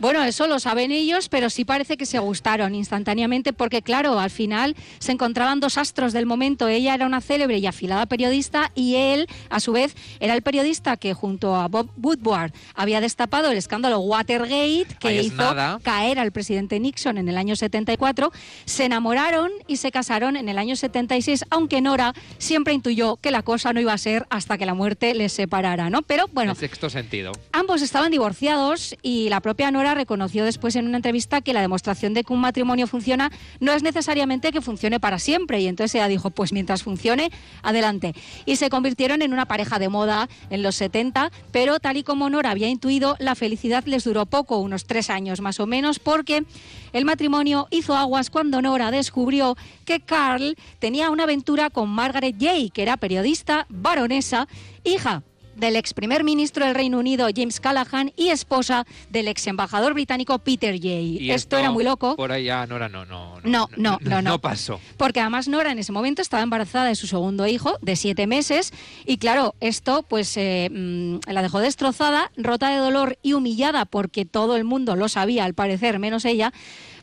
Bueno, 0.00 0.24
eso 0.24 0.46
lo 0.46 0.58
saben 0.58 0.92
ellos, 0.92 1.28
pero 1.28 1.50
sí 1.50 1.66
parece 1.66 1.98
que 1.98 2.06
se 2.06 2.18
gustaron 2.18 2.74
instantáneamente 2.74 3.52
porque, 3.52 3.82
claro, 3.82 4.18
al 4.18 4.30
final 4.30 4.74
se 4.98 5.12
encontraban 5.12 5.60
dos 5.60 5.76
astros 5.76 6.14
del 6.14 6.24
momento. 6.24 6.68
Ella 6.68 6.94
era 6.94 7.04
una 7.04 7.20
célebre 7.20 7.58
y 7.58 7.66
afilada 7.66 8.06
periodista 8.06 8.72
y 8.74 8.94
él, 8.94 9.26
a 9.50 9.60
su 9.60 9.72
vez, 9.72 9.94
era 10.18 10.34
el 10.34 10.40
periodista 10.40 10.96
que 10.96 11.12
junto 11.12 11.54
a 11.54 11.68
Bob 11.68 11.90
Woodward 12.00 12.52
había 12.74 13.02
destapado 13.02 13.50
el 13.50 13.58
escándalo 13.58 13.98
Watergate 13.98 14.86
que 14.98 15.22
hizo 15.22 15.54
caer 15.82 16.18
al 16.18 16.32
presidente 16.32 16.80
Nixon 16.80 17.18
en 17.18 17.28
el 17.28 17.36
año 17.36 17.54
74. 17.54 18.32
Se 18.64 18.86
enamoraron 18.86 19.50
y 19.66 19.76
se 19.76 19.90
casaron 19.90 20.36
en 20.38 20.48
el 20.48 20.56
año 20.56 20.76
76, 20.76 21.44
aunque 21.50 21.82
Nora 21.82 22.14
siempre 22.38 22.72
intuyó 22.72 23.16
que 23.16 23.30
la 23.30 23.42
cosa 23.42 23.74
no 23.74 23.80
iba 23.80 23.92
a 23.92 23.98
ser 23.98 24.26
hasta 24.30 24.56
que 24.56 24.64
la 24.64 24.72
muerte 24.72 25.14
les 25.14 25.34
separara, 25.34 25.90
¿no? 25.90 26.00
Pero 26.00 26.26
bueno, 26.32 26.52
en 26.52 26.56
sexto 26.56 26.88
sentido. 26.88 27.32
Ambos 27.52 27.82
estaban 27.82 28.10
divorciados 28.10 28.96
y 29.02 29.28
la 29.28 29.40
propia 29.40 29.70
Nora 29.70 29.89
reconoció 29.94 30.44
después 30.44 30.76
en 30.76 30.86
una 30.86 30.98
entrevista 30.98 31.40
que 31.40 31.52
la 31.52 31.60
demostración 31.60 32.14
de 32.14 32.24
que 32.24 32.32
un 32.32 32.40
matrimonio 32.40 32.86
funciona 32.86 33.30
no 33.60 33.72
es 33.72 33.82
necesariamente 33.82 34.52
que 34.52 34.60
funcione 34.60 35.00
para 35.00 35.18
siempre. 35.18 35.60
Y 35.60 35.66
entonces 35.66 35.96
ella 35.96 36.08
dijo, 36.08 36.30
pues 36.30 36.52
mientras 36.52 36.82
funcione, 36.82 37.30
adelante. 37.62 38.14
Y 38.46 38.56
se 38.56 38.70
convirtieron 38.70 39.22
en 39.22 39.32
una 39.32 39.46
pareja 39.46 39.78
de 39.78 39.88
moda 39.88 40.28
en 40.50 40.62
los 40.62 40.76
70, 40.76 41.30
pero 41.52 41.80
tal 41.80 41.96
y 41.96 42.02
como 42.02 42.30
Nora 42.30 42.50
había 42.50 42.68
intuido, 42.68 43.16
la 43.18 43.34
felicidad 43.34 43.84
les 43.84 44.04
duró 44.04 44.26
poco, 44.26 44.58
unos 44.58 44.84
tres 44.84 45.10
años 45.10 45.40
más 45.40 45.60
o 45.60 45.66
menos, 45.66 45.98
porque 45.98 46.44
el 46.92 47.04
matrimonio 47.04 47.68
hizo 47.70 47.96
aguas 47.96 48.30
cuando 48.30 48.62
Nora 48.62 48.90
descubrió 48.90 49.56
que 49.84 50.00
Carl 50.00 50.56
tenía 50.78 51.10
una 51.10 51.24
aventura 51.24 51.70
con 51.70 51.88
Margaret 51.88 52.36
Jay, 52.38 52.70
que 52.70 52.82
era 52.82 52.96
periodista, 52.96 53.66
baronesa, 53.68 54.48
hija 54.84 55.22
del 55.60 55.76
ex 55.76 55.94
primer 55.94 56.24
ministro 56.24 56.64
del 56.64 56.74
Reino 56.74 56.98
Unido 56.98 57.28
James 57.34 57.60
Callaghan 57.60 58.12
y 58.16 58.30
esposa 58.30 58.86
del 59.10 59.28
ex 59.28 59.46
embajador 59.46 59.94
británico 59.94 60.38
Peter 60.38 60.80
Jay. 60.80 61.30
Esto, 61.30 61.58
era 61.58 61.70
muy 61.70 61.84
loco. 61.84 62.16
Por 62.16 62.32
allá 62.32 62.66
Nora 62.66 62.88
no 62.88 63.04
no 63.04 63.40
no 63.44 63.68
no 63.76 63.98
no, 64.00 64.22
no, 64.22 64.38
pasó. 64.40 64.80
Porque 64.96 65.20
además 65.20 65.46
Nora 65.46 65.70
en 65.70 65.78
ese 65.78 65.92
momento 65.92 66.22
estaba 66.22 66.42
embarazada 66.42 66.86
de 66.86 66.94
su 66.94 67.06
segundo 67.06 67.46
hijo 67.46 67.78
de 67.82 67.94
siete 67.94 68.26
meses 68.26 68.72
y 69.04 69.18
claro 69.18 69.54
esto 69.60 70.02
pues 70.02 70.36
eh, 70.36 70.70
mm, 70.72 71.30
la 71.30 71.42
dejó 71.42 71.60
destrozada, 71.60 72.32
rota 72.36 72.70
de 72.70 72.78
dolor 72.78 73.18
y 73.22 73.34
humillada 73.34 73.84
porque 73.84 74.24
todo 74.24 74.56
el 74.56 74.64
mundo 74.64 74.96
lo 74.96 75.08
sabía 75.08 75.44
al 75.44 75.54
parecer 75.54 75.98
menos 75.98 76.24
ella 76.24 76.52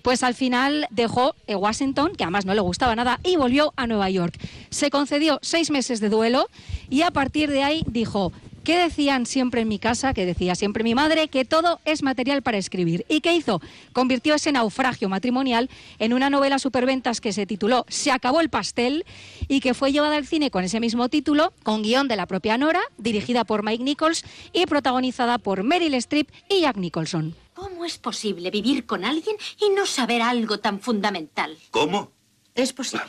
pues 0.07 0.23
al 0.23 0.35
final 0.35 0.87
dejó 0.89 1.35
eh, 1.47 1.55
Washington, 1.55 2.13
que 2.15 2.23
además 2.23 2.45
no 2.45 2.53
le 2.53 2.61
gustaba 2.61 2.95
nada, 2.95 3.19
y 3.25 3.35
volvió 3.35 3.73
a 3.75 3.87
Nueva 3.87 4.09
York. 4.09 4.39
Se 4.69 4.89
concedió 4.89 5.37
seis 5.41 5.69
meses 5.69 5.99
de 5.99 6.07
duelo 6.07 6.47
y 6.89 7.01
a 7.01 7.11
partir 7.11 7.51
de 7.51 7.63
ahí 7.63 7.83
dijo, 7.87 8.31
¿Qué 8.67 8.77
decían 8.77 9.25
siempre 9.25 9.61
en 9.61 9.69
mi 9.69 9.79
casa? 9.79 10.13
Que 10.13 10.25
decía 10.25 10.53
siempre 10.53 10.83
mi 10.83 10.93
madre 10.93 11.29
que 11.29 11.45
todo 11.45 11.79
es 11.85 12.03
material 12.03 12.41
para 12.41 12.57
escribir. 12.57 13.05
¿Y 13.07 13.21
qué 13.21 13.33
hizo? 13.33 13.61
Convirtió 13.93 14.35
ese 14.35 14.51
naufragio 14.51 15.07
matrimonial 15.07 15.69
en 15.99 16.11
una 16.11 16.29
novela 16.29 16.59
superventas 16.59 17.21
que 17.21 17.31
se 17.31 17.45
tituló 17.45 17.85
Se 17.87 18.11
acabó 18.11 18.41
el 18.41 18.49
pastel 18.49 19.05
y 19.47 19.61
que 19.61 19.73
fue 19.73 19.93
llevada 19.93 20.17
al 20.17 20.27
cine 20.27 20.51
con 20.51 20.65
ese 20.65 20.81
mismo 20.81 21.07
título, 21.07 21.53
con 21.63 21.81
guion 21.81 22.09
de 22.09 22.17
la 22.17 22.25
propia 22.25 22.57
Nora, 22.57 22.81
dirigida 22.97 23.45
por 23.45 23.63
Mike 23.63 23.85
Nichols 23.85 24.25
y 24.51 24.65
protagonizada 24.65 25.37
por 25.37 25.63
Meryl 25.63 25.93
Streep 25.93 26.29
y 26.49 26.59
Jack 26.59 26.75
Nicholson. 26.75 27.35
¿Cómo 27.53 27.85
es 27.85 27.97
posible 27.97 28.51
vivir 28.51 28.85
con 28.85 29.05
alguien 29.05 29.37
y 29.61 29.69
no 29.69 29.85
saber 29.85 30.21
algo 30.21 30.59
tan 30.59 30.81
fundamental? 30.81 31.57
¿Cómo? 31.71 32.11
Es 32.53 32.73
posible. 32.73 33.07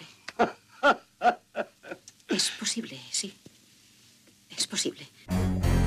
es 2.28 2.48
posible, 2.50 3.00
sí. 3.10 3.34
Es 4.56 4.64
posible. 4.68 5.08
Thank 5.28 5.64
you. 5.66 5.77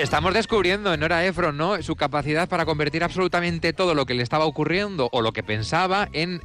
Estamos 0.00 0.32
descubriendo 0.32 0.94
en 0.94 1.00
Nora 1.00 1.26
Ephron 1.26 1.56
¿no? 1.56 1.82
su 1.82 1.96
capacidad 1.96 2.48
para 2.48 2.64
convertir 2.64 3.02
absolutamente 3.02 3.72
todo 3.72 3.96
lo 3.96 4.06
que 4.06 4.14
le 4.14 4.22
estaba 4.22 4.44
ocurriendo 4.44 5.08
o 5.12 5.22
lo 5.22 5.32
que 5.32 5.42
pensaba 5.42 6.08
en, 6.12 6.40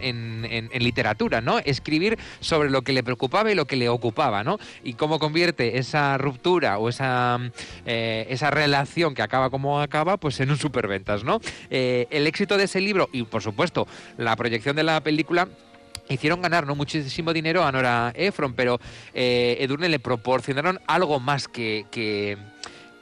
literatura, 0.74 1.40
¿no? 1.40 1.60
Escribir 1.60 2.18
sobre 2.40 2.72
lo 2.72 2.82
que 2.82 2.94
le 2.94 3.04
preocupaba 3.04 3.52
y 3.52 3.56
lo 3.56 3.66
que 3.66 3.76
le 3.76 3.90
ocupaba, 3.90 4.44
¿no? 4.44 4.58
Y 4.84 4.96
cómo 4.96 5.20
convierte 5.20 5.78
esa 5.78 6.18
ruptura 6.18 6.80
o 6.80 6.90
esa, 6.90 7.40
eh, 7.86 8.26
esa 8.30 8.50
relación 8.50 9.14
que 9.14 9.22
acaba 9.22 9.52
como 9.52 9.80
acaba, 9.80 10.18
pues 10.18 10.40
en 10.40 10.50
un 10.50 10.58
superventas, 10.58 11.24
¿no? 11.24 11.40
Eh, 11.70 12.08
el 12.10 12.26
éxito 12.26 12.58
de 12.58 12.64
ese 12.64 12.82
libro 12.82 13.08
y, 13.14 13.22
por 13.22 13.44
supuesto, 13.44 13.88
la 14.18 14.36
proyección 14.36 14.76
de 14.76 14.84
la 14.84 15.02
película 15.02 15.48
hicieron 16.10 16.42
ganar 16.42 16.66
¿no? 16.66 16.76
muchísimo 16.76 17.32
dinero 17.34 17.64
a 17.64 17.72
Nora 17.72 18.12
Ephron, 18.16 18.56
pero 18.56 18.80
eh, 19.14 19.58
Edurne 19.60 19.90
le 19.90 20.00
proporcionaron 20.00 20.80
algo 20.88 21.20
más 21.20 21.48
que, 21.48 21.86
que 21.92 22.38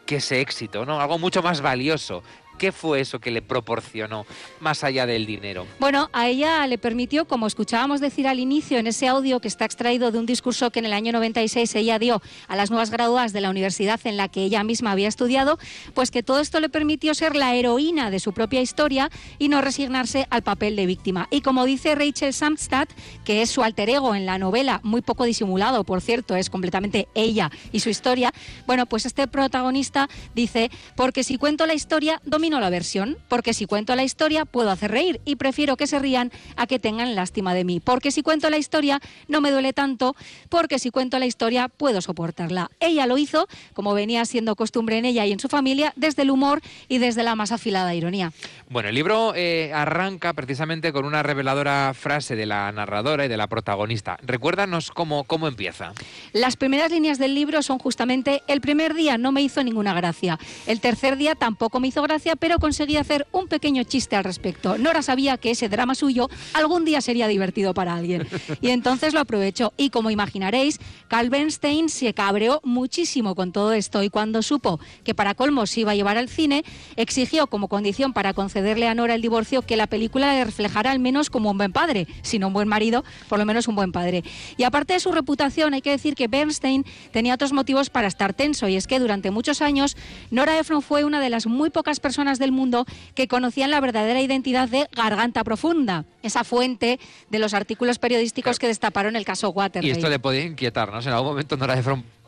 que 0.06 0.18
ese 0.18 0.42
éxito, 0.42 0.86
¿no? 0.86 1.00
Algo 1.00 1.18
mucho 1.20 1.42
más 1.42 1.62
valioso 1.62 2.24
¿Qué 2.62 2.72
fue 2.72 3.00
eso 3.00 3.18
que 3.18 3.32
le 3.32 3.42
proporcionó 3.42 4.28
más 4.60 4.84
allá 4.84 5.08
del 5.08 5.26
dinero? 5.26 5.66
Bueno, 5.80 6.12
a 6.14 6.28
ella 6.28 6.68
le 6.68 6.78
permitió, 6.78 7.26
como 7.26 7.48
escuchábamos 7.48 8.02
decir 8.02 8.28
al 8.28 8.38
inicio 8.40 8.78
en 8.78 8.86
ese 8.86 9.08
audio 9.08 9.40
que 9.40 9.48
está 9.48 9.66
extraído 9.66 10.12
de 10.12 10.20
un 10.20 10.28
discurso 10.28 10.70
que 10.70 10.78
en 10.78 10.86
el 10.86 10.94
año 10.94 11.12
96 11.12 11.74
ella 11.74 11.98
dio 11.98 12.22
a 12.48 12.56
las 12.56 12.70
nuevas 12.70 12.92
graduadas 12.92 13.34
de 13.34 13.42
la 13.42 13.50
universidad 13.50 14.00
en 14.04 14.16
la 14.16 14.28
que 14.28 14.44
ella 14.44 14.64
misma 14.64 14.92
había 14.92 15.08
estudiado, 15.08 15.58
pues 15.96 16.12
que 16.12 16.22
todo 16.22 16.40
esto 16.40 16.60
le 16.60 16.70
permitió 16.70 17.16
ser 17.16 17.36
la 17.36 17.56
heroína 17.56 18.12
de 18.12 18.20
su 18.20 18.32
propia 18.32 18.62
historia 18.62 19.10
y 19.40 19.50
no 19.50 19.60
resignarse 19.62 20.28
al 20.30 20.44
papel 20.44 20.76
de 20.76 20.86
víctima. 20.86 21.28
Y 21.32 21.42
como 21.42 21.66
dice 21.66 21.96
Rachel 21.96 22.32
Samstad, 22.32 22.90
que 23.26 23.42
es 23.42 23.50
su 23.50 23.64
alter 23.64 23.90
ego 23.90 24.14
en 24.14 24.28
la 24.28 24.38
novela, 24.38 24.82
muy 24.84 25.02
poco 25.02 25.24
disimulado, 25.24 25.84
por 25.84 26.00
cierto, 26.00 26.36
es 26.36 26.52
completamente 26.52 27.08
ella 27.16 27.50
y 27.72 27.80
su 27.80 27.90
historia, 27.90 28.32
bueno, 28.68 28.86
pues 28.86 29.08
este 29.08 29.28
protagonista 29.28 30.08
dice, 30.36 30.70
porque 30.96 31.24
si 31.24 31.40
cuento 31.40 31.66
la 31.66 31.74
historia, 31.74 32.22
domino 32.24 32.51
la 32.60 32.70
versión, 32.70 33.18
porque 33.28 33.54
si 33.54 33.66
cuento 33.66 33.96
la 33.96 34.04
historia 34.04 34.46
puedo 34.46 34.70
hacer 34.72 34.92
reír 34.92 35.22
y 35.26 35.36
prefiero 35.36 35.78
que 35.78 35.88
se 35.88 36.00
rían 36.00 36.32
a 36.56 36.68
que 36.68 36.80
tengan 36.80 37.16
lástima 37.16 37.54
de 37.54 37.64
mí, 37.64 37.80
porque 37.80 38.12
si 38.12 38.22
cuento 38.22 38.50
la 38.50 38.58
historia 38.58 39.00
no 39.28 39.42
me 39.42 39.52
duele 39.52 39.74
tanto, 39.74 40.16
porque 40.50 40.80
si 40.80 40.92
cuento 40.92 41.20
la 41.20 41.26
historia 41.26 41.68
puedo 41.68 42.02
soportarla. 42.02 42.70
Ella 42.80 43.08
lo 43.08 43.18
hizo, 43.18 43.48
como 43.74 43.94
venía 43.94 44.26
siendo 44.26 44.56
costumbre 44.56 44.98
en 44.98 45.06
ella 45.06 45.26
y 45.26 45.32
en 45.32 45.40
su 45.40 45.48
familia, 45.48 45.94
desde 45.96 46.24
el 46.24 46.32
humor 46.32 46.62
y 46.88 46.98
desde 46.98 47.24
la 47.24 47.36
más 47.36 47.52
afilada 47.52 47.94
ironía. 47.96 48.32
Bueno, 48.70 48.90
el 48.90 48.96
libro 48.96 49.34
eh, 49.36 49.72
arranca 49.74 50.34
precisamente 50.34 50.92
con 50.94 51.06
una 51.06 51.24
reveladora 51.24 51.94
frase 51.94 52.36
de 52.36 52.46
la 52.46 52.72
narradora 52.72 53.26
y 53.26 53.28
de 53.28 53.38
la 53.38 53.48
protagonista. 53.48 54.18
Recuérdanos 54.22 54.92
cómo, 54.92 55.24
cómo 55.24 55.48
empieza. 55.48 55.94
Las 56.34 56.56
primeras 56.58 56.92
líneas 56.92 57.20
del 57.20 57.36
libro 57.36 57.62
son 57.62 57.80
justamente 57.80 58.42
el 58.48 58.62
primer 58.62 58.94
día 58.94 59.18
no 59.18 59.32
me 59.32 59.42
hizo 59.42 59.64
ninguna 59.64 59.94
gracia, 59.94 60.40
el 60.68 60.80
tercer 60.80 61.18
día 61.18 61.36
tampoco 61.36 61.80
me 61.80 61.88
hizo 61.88 62.02
gracia, 62.02 62.36
pero 62.42 62.58
conseguí 62.58 62.98
hacer 62.98 63.28
un 63.32 63.48
pequeño 63.48 63.84
chiste 63.84 64.16
al 64.16 64.24
respecto. 64.24 64.80
Nora 64.80 65.04
sabía 65.04 65.38
que 65.38 65.52
ese 65.52 65.70
drama 65.70 65.94
suyo 65.94 66.28
algún 66.54 66.86
día 66.86 67.00
sería 67.00 67.28
divertido 67.28 67.76
para 67.76 67.94
alguien. 67.94 68.28
Y 68.62 68.70
entonces 68.70 69.14
lo 69.14 69.20
aprovechó. 69.20 69.74
Y 69.78 69.92
como 69.92 70.10
imaginaréis, 70.10 70.80
Carl 71.08 71.30
Bernstein 71.30 71.88
se 71.88 72.16
cabreó 72.16 72.60
muchísimo 72.64 73.36
con 73.36 73.52
todo 73.52 73.74
esto 73.74 74.02
y 74.02 74.10
cuando 74.10 74.42
supo 74.42 74.80
que 75.04 75.14
para 75.14 75.36
colmo 75.36 75.68
se 75.68 75.82
iba 75.82 75.92
a 75.92 75.96
llevar 75.96 76.18
al 76.18 76.30
cine, 76.30 76.66
exigió 76.96 77.46
como 77.46 77.68
condición 77.68 78.12
para 78.12 78.34
concederle 78.34 78.88
a 78.88 78.96
Nora 78.96 79.14
el 79.14 79.22
divorcio 79.22 79.62
que 79.62 79.78
la 79.78 79.86
película 79.86 80.34
le 80.34 80.44
reflejara 80.44 80.90
al 80.90 81.00
menos 81.00 81.30
como 81.30 81.52
un 81.52 81.60
buen 81.60 81.72
padre, 81.72 82.08
si 82.24 82.40
no 82.40 82.48
un 82.48 82.54
buen 82.54 82.68
marido, 82.68 83.04
por 83.30 83.38
lo 83.38 83.46
menos 83.46 83.68
un 83.68 83.76
buen 83.76 83.92
padre. 83.92 84.24
Y 84.58 84.64
aparte 84.64 84.94
de 84.94 85.00
su 85.00 85.12
reputación, 85.12 85.76
hay 85.76 85.82
que 85.82 85.92
decir 85.92 86.16
que 86.16 86.28
Bernstein 86.28 86.86
tenía 87.12 87.36
otros 87.36 87.54
motivos 87.54 87.92
para 87.92 88.08
estar 88.08 88.34
tenso 88.34 88.68
y 88.68 88.78
es 88.78 88.88
que 88.88 89.00
durante 89.00 89.30
muchos 89.30 89.62
años 89.62 89.96
Nora 90.32 90.58
Ephron 90.58 90.82
fue 90.82 91.04
una 91.04 91.20
de 91.20 91.30
las 91.30 91.46
muy 91.46 91.70
pocas 91.70 92.00
personas 92.00 92.31
del 92.40 92.52
mundo 92.52 92.86
que 93.16 93.28
conocían 93.28 93.72
la 93.72 93.80
verdadera 93.80 94.22
identidad 94.22 94.70
de 94.70 94.88
Garganta 94.96 95.44
Profunda, 95.44 96.06
esa 96.24 96.44
fuente 96.44 97.00
de 97.30 97.40
los 97.40 97.54
artículos 97.54 98.00
periodísticos 98.00 98.60
que 98.60 98.68
destaparon 98.68 99.16
el 99.16 99.26
caso 99.26 99.50
Watergate. 99.50 99.88
Y 99.88 99.92
esto 99.92 100.10
le 100.10 100.20
podía 100.20 100.44
inquietar, 100.44 100.92
¿no? 100.92 101.00
en 101.00 101.08
algún 101.10 101.30
momento 101.30 101.58
Nora 101.58 101.76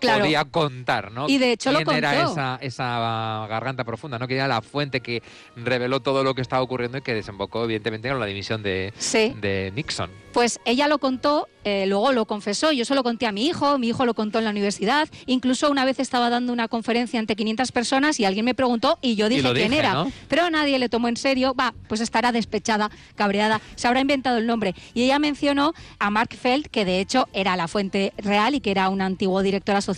Ephron 0.08 0.22
podía 0.22 0.46
contar, 0.46 1.12
¿no? 1.12 1.28
Y 1.30 1.38
de 1.38 1.52
hecho 1.54 1.72
¿Quién 1.72 1.84
lo 1.86 1.92
era 1.92 2.24
esa, 2.24 2.58
esa 2.62 3.48
garganta 3.50 3.84
profunda, 3.84 4.20
¿no? 4.20 4.28
Que 4.28 4.36
era 4.36 4.48
la 4.48 4.62
fuente 4.62 5.02
que 5.02 5.24
reveló 5.56 6.02
todo 6.02 6.24
lo 6.24 6.36
que 6.36 6.42
estaba 6.42 6.62
ocurriendo 6.62 6.98
y 6.98 7.02
que 7.02 7.14
desembocó, 7.14 7.64
evidentemente, 7.64 8.10
con 8.10 8.20
la 8.20 8.26
dimisión 8.26 8.64
de, 8.64 8.94
de 9.42 9.72
Nixon. 9.76 10.10
Pues 10.34 10.60
ella 10.66 10.88
lo 10.88 10.98
contó, 10.98 11.48
eh, 11.64 11.86
luego 11.86 12.12
lo 12.12 12.26
confesó, 12.26 12.72
yo 12.72 12.86
se 12.86 12.96
lo 12.96 13.04
conté 13.04 13.28
a 13.28 13.32
mi 13.32 13.46
hijo, 13.46 13.78
mi 13.78 13.90
hijo 13.90 14.06
lo 14.06 14.16
contó 14.16 14.40
en 14.40 14.46
la 14.46 14.50
universidad, 14.50 15.08
incluso 15.28 15.70
una 15.70 15.86
vez 15.86 16.00
estaba 16.00 16.32
dando 16.32 16.52
una 16.52 16.68
conferencia 16.68 17.20
ante 17.20 17.36
500 17.36 17.72
personas 17.72 18.20
y 18.20 18.26
alguien 18.26 18.44
me 18.44 18.56
preguntó 18.56 18.98
y 19.02 19.16
yo 19.16 19.30
dije 19.30 19.54
quién 19.54 19.74
era, 19.74 20.08
pero 20.28 20.50
nadie 20.50 20.80
le 20.80 20.90
tomó 20.90 21.08
en 21.08 21.18
serio, 21.18 21.54
va, 21.54 21.76
pues 21.88 22.02
estará 22.02 22.32
despechada, 22.32 22.90
cabreada, 23.16 23.62
se 23.76 23.88
habrá 23.88 24.00
inventado 24.00 24.40
el 24.40 24.48
nombre. 24.48 24.74
Y 24.96 25.04
ella 25.04 25.20
mencionó 25.20 25.74
a 26.00 26.10
Mark 26.10 26.36
Feld, 26.36 26.68
que 26.68 26.84
de 26.84 27.00
hecho 27.00 27.28
era 27.32 27.56
la 27.56 27.68
fuente 27.68 28.12
real 28.18 28.56
y 28.56 28.60
que 28.60 28.72
era 28.72 28.90
un 28.90 29.02
antiguo 29.02 29.44
director 29.44 29.76
asociado 29.76 29.93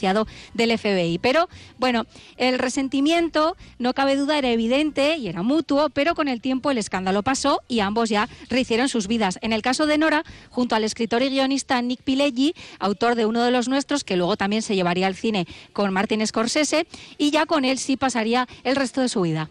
del 0.53 0.77
FBI. 0.77 1.19
Pero 1.19 1.49
bueno, 1.77 2.05
el 2.37 2.59
resentimiento, 2.59 3.55
no 3.79 3.93
cabe 3.93 4.15
duda, 4.15 4.37
era 4.37 4.49
evidente 4.49 5.17
y 5.17 5.27
era 5.27 5.43
mutuo, 5.43 5.89
pero 5.89 6.15
con 6.15 6.27
el 6.27 6.41
tiempo 6.41 6.71
el 6.71 6.77
escándalo 6.77 7.23
pasó 7.23 7.61
y 7.67 7.79
ambos 7.79 8.09
ya 8.09 8.29
rehicieron 8.49 8.89
sus 8.89 9.07
vidas. 9.07 9.39
En 9.41 9.53
el 9.53 9.61
caso 9.61 9.85
de 9.85 9.97
Nora, 9.97 10.23
junto 10.49 10.75
al 10.75 10.83
escritor 10.83 11.21
y 11.23 11.29
guionista 11.29 11.81
Nick 11.81 12.01
Pileggi, 12.01 12.53
autor 12.79 13.15
de 13.15 13.25
uno 13.25 13.43
de 13.43 13.51
los 13.51 13.67
nuestros, 13.67 14.03
que 14.03 14.17
luego 14.17 14.37
también 14.37 14.61
se 14.61 14.75
llevaría 14.75 15.07
al 15.07 15.15
cine 15.15 15.47
con 15.73 15.91
Martin 15.93 16.25
Scorsese, 16.25 16.87
y 17.17 17.31
ya 17.31 17.45
con 17.45 17.65
él 17.65 17.77
sí 17.77 17.97
pasaría 17.97 18.47
el 18.63 18.75
resto 18.75 19.01
de 19.01 19.09
su 19.09 19.21
vida. 19.21 19.49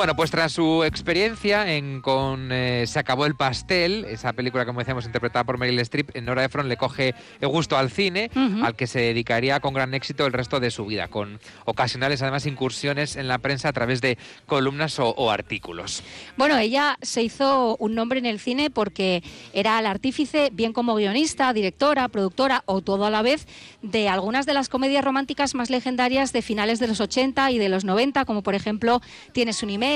Bueno, 0.00 0.16
pues 0.16 0.30
tras 0.30 0.52
su 0.52 0.82
experiencia 0.82 1.74
en 1.74 2.00
con 2.00 2.50
eh, 2.52 2.84
Se 2.86 2.98
acabó 2.98 3.26
el 3.26 3.34
pastel, 3.34 4.06
esa 4.06 4.32
película, 4.32 4.64
como 4.64 4.78
decíamos, 4.78 5.04
interpretada 5.04 5.44
por 5.44 5.58
Meryl 5.58 5.78
Streep, 5.80 6.16
Nora 6.22 6.42
Ephron 6.42 6.70
le 6.70 6.78
coge 6.78 7.14
el 7.38 7.48
gusto 7.48 7.76
al 7.76 7.90
cine, 7.90 8.30
al 8.62 8.76
que 8.76 8.86
se 8.86 9.00
dedicaría 9.00 9.60
con 9.60 9.74
gran 9.74 9.92
éxito 9.92 10.24
el 10.24 10.32
resto 10.32 10.58
de 10.58 10.70
su 10.70 10.86
vida, 10.86 11.08
con 11.08 11.38
ocasionales, 11.66 12.22
además, 12.22 12.46
incursiones 12.46 13.16
en 13.16 13.28
la 13.28 13.36
prensa 13.36 13.68
a 13.68 13.74
través 13.74 14.00
de 14.00 14.16
columnas 14.46 14.98
o, 14.98 15.30
artículos. 15.30 16.02
Bueno, 16.38 16.56
ella 16.56 16.96
se 17.02 17.22
hizo 17.22 17.76
un 17.78 17.94
nombre 17.94 18.20
en 18.20 18.24
el 18.24 18.40
cine 18.40 18.70
porque 18.70 19.22
era 19.52 19.78
el 19.80 19.84
artífice, 19.84 20.48
bien 20.50 20.72
como 20.72 20.94
guionista, 20.94 21.52
directora, 21.52 22.08
productora 22.08 22.62
o 22.64 22.80
todo 22.80 23.04
a 23.04 23.10
la 23.10 23.20
vez, 23.20 23.46
de 23.82 24.08
algunas 24.08 24.46
de 24.46 24.54
las 24.54 24.70
comedias 24.70 25.04
románticas 25.04 25.54
más 25.54 25.68
legendarias 25.68 26.32
de 26.32 26.40
finales 26.40 26.78
de 26.78 26.86
los 26.86 27.02
80 27.02 27.50
y 27.50 27.58
de 27.58 27.68
los 27.68 27.84
90, 27.84 28.24
como 28.24 28.42
por 28.42 28.54
ejemplo 28.54 29.02
Tienes 29.32 29.62
un 29.62 29.68
email 29.68 29.89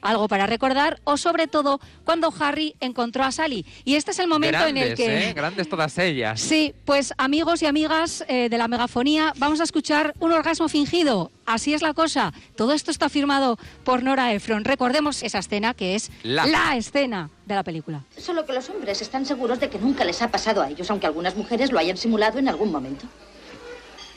algo 0.00 0.28
para 0.28 0.46
recordar, 0.46 1.00
o 1.04 1.16
sobre 1.16 1.46
todo 1.46 1.80
cuando 2.04 2.32
Harry 2.38 2.74
encontró 2.80 3.24
a 3.24 3.32
Sally. 3.32 3.64
Y 3.84 3.96
este 3.96 4.10
es 4.10 4.18
el 4.18 4.28
momento 4.28 4.66
en 4.66 4.76
el 4.76 4.94
que... 4.94 5.30
¿eh? 5.30 5.32
Grandes 5.32 5.68
todas 5.68 5.96
ellas. 5.98 6.40
Sí, 6.40 6.74
pues 6.84 7.12
amigos 7.18 7.62
y 7.62 7.66
amigas 7.66 8.24
eh, 8.28 8.48
de 8.48 8.58
la 8.58 8.68
megafonía, 8.68 9.32
vamos 9.36 9.60
a 9.60 9.64
escuchar 9.64 10.14
un 10.20 10.32
orgasmo 10.32 10.68
fingido. 10.68 11.30
Así 11.46 11.74
es 11.74 11.82
la 11.82 11.94
cosa. 11.94 12.32
Todo 12.56 12.72
esto 12.72 12.90
está 12.90 13.08
firmado 13.08 13.58
por 13.84 14.02
Nora 14.02 14.32
Ephron. 14.32 14.64
Recordemos 14.64 15.22
esa 15.22 15.38
escena 15.40 15.74
que 15.74 15.94
es 15.94 16.10
la, 16.22 16.46
la 16.46 16.76
escena 16.76 17.30
de 17.46 17.54
la 17.54 17.62
película. 17.62 18.04
Solo 18.16 18.46
que 18.46 18.52
los 18.52 18.68
hombres 18.70 19.02
están 19.02 19.26
seguros 19.26 19.60
de 19.60 19.68
que 19.68 19.78
nunca 19.78 20.04
les 20.04 20.22
ha 20.22 20.30
pasado 20.30 20.62
a 20.62 20.70
ellos, 20.70 20.90
aunque 20.90 21.06
algunas 21.06 21.36
mujeres 21.36 21.72
lo 21.72 21.78
hayan 21.78 21.96
simulado 21.96 22.38
en 22.38 22.48
algún 22.48 22.72
momento. 22.72 23.06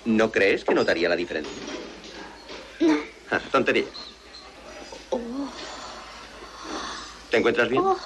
¿No 0.06 0.32
crees 0.32 0.64
que 0.64 0.74
notaría 0.74 1.10
la 1.10 1.16
diferencia? 1.18 1.52
No. 2.80 2.96
Ah, 3.30 3.42
tonterías. 3.52 3.88
¿Te 7.30 7.38
encuentras 7.38 7.70
bien? 7.70 7.84
Oh. 7.84 7.98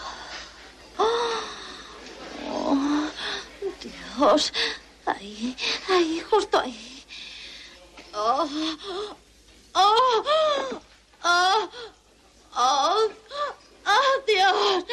Oh. 2.47 3.07
Dios. 4.17 4.53
Ahí, 5.05 5.55
ahí, 5.89 6.19
justo 6.29 6.59
ahí. 6.59 7.05
Oh. 8.13 8.47
Oh. 9.73 10.23
Oh. 11.23 11.69
Oh. 12.55 13.09
Oh, 13.85 14.21
Dios. 14.27 14.85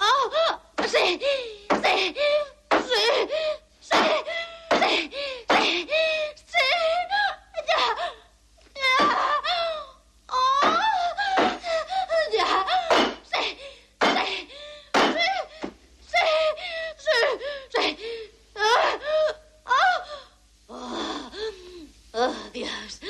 Oh. 0.00 0.30
Sí. 0.86 1.20
Sí. 1.82 2.14
Sí. 2.70 3.12
Sí. 3.80 4.02
Sí. 4.80 5.10
Sí. 5.50 5.88
Sí. 6.52 6.66
Ya. 7.68 7.82
Ya. 8.74 8.96
Oh. 10.28 10.62
Ya. 12.32 12.48
Sí. 13.32 13.44
Sí. 14.02 14.26
Sí. 14.94 15.28
Sí. 16.12 16.26
Sí. 17.04 17.18
Sí. 17.74 17.84
Ah. 18.56 18.98
Ah. 19.66 19.98
Oh. 20.68 21.30
Oh, 22.14 22.34
Dios. 22.52 23.00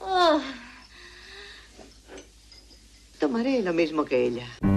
Oh. 0.00 0.40
Tomaré 3.20 3.62
lo 3.62 3.63
mismo 3.74 4.04
que 4.04 4.24
ella. 4.24 4.73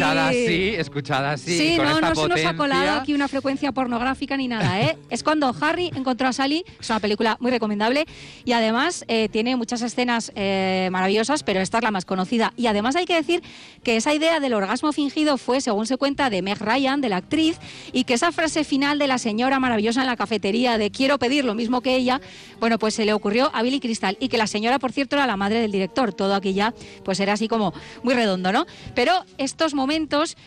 Escuchada 0.00 0.28
así, 0.28 0.74
escuchada 0.76 1.32
así. 1.32 1.58
Sí, 1.58 1.76
con 1.76 1.84
no, 1.84 1.94
esta 1.94 2.08
no 2.08 2.14
se 2.14 2.28
nos 2.28 2.44
ha 2.46 2.56
colado 2.56 3.00
aquí 3.00 3.12
una 3.12 3.28
frecuencia 3.28 3.70
pornográfica 3.72 4.36
ni 4.36 4.48
nada, 4.48 4.80
¿eh? 4.80 4.96
es 5.10 5.22
cuando 5.22 5.54
Harry 5.60 5.90
encontró 5.94 6.28
a 6.28 6.32
Sally, 6.32 6.64
es 6.80 6.88
una 6.88 7.00
película 7.00 7.36
muy 7.40 7.50
recomendable 7.50 8.06
y 8.46 8.52
además 8.52 9.04
eh, 9.08 9.28
tiene 9.30 9.56
muchas 9.56 9.82
escenas 9.82 10.32
eh, 10.34 10.88
maravillosas, 10.90 11.42
pero 11.42 11.60
esta 11.60 11.78
es 11.78 11.84
la 11.84 11.90
más 11.90 12.06
conocida. 12.06 12.54
Y 12.56 12.66
además 12.66 12.96
hay 12.96 13.04
que 13.04 13.14
decir 13.14 13.42
que 13.82 13.96
esa 13.96 14.14
idea 14.14 14.40
del 14.40 14.54
orgasmo 14.54 14.92
fingido 14.92 15.36
fue, 15.36 15.60
según 15.60 15.86
se 15.86 15.98
cuenta, 15.98 16.30
de 16.30 16.40
Meg 16.40 16.58
Ryan, 16.60 17.00
de 17.00 17.10
la 17.10 17.16
actriz, 17.16 17.58
y 17.92 18.04
que 18.04 18.14
esa 18.14 18.32
frase 18.32 18.64
final 18.64 18.98
de 18.98 19.06
la 19.06 19.18
señora 19.18 19.60
maravillosa 19.60 20.00
en 20.00 20.06
la 20.06 20.16
cafetería 20.16 20.78
de 20.78 20.90
quiero 20.90 21.18
pedir 21.18 21.44
lo 21.44 21.54
mismo 21.54 21.82
que 21.82 21.94
ella, 21.94 22.22
bueno, 22.58 22.78
pues 22.78 22.94
se 22.94 23.04
le 23.04 23.12
ocurrió 23.12 23.50
a 23.54 23.62
Billy 23.62 23.80
Crystal 23.80 24.16
y 24.18 24.28
que 24.28 24.38
la 24.38 24.46
señora, 24.46 24.78
por 24.78 24.92
cierto, 24.92 25.16
era 25.16 25.26
la 25.26 25.36
madre 25.36 25.60
del 25.60 25.72
director. 25.72 26.14
Todo 26.14 26.34
aquí 26.34 26.54
ya, 26.54 26.72
pues 27.04 27.20
era 27.20 27.34
así 27.34 27.48
como 27.48 27.74
muy 28.02 28.14
redondo, 28.14 28.50
¿no? 28.50 28.66
Pero 28.94 29.12
estos 29.36 29.74
momentos 29.74 29.89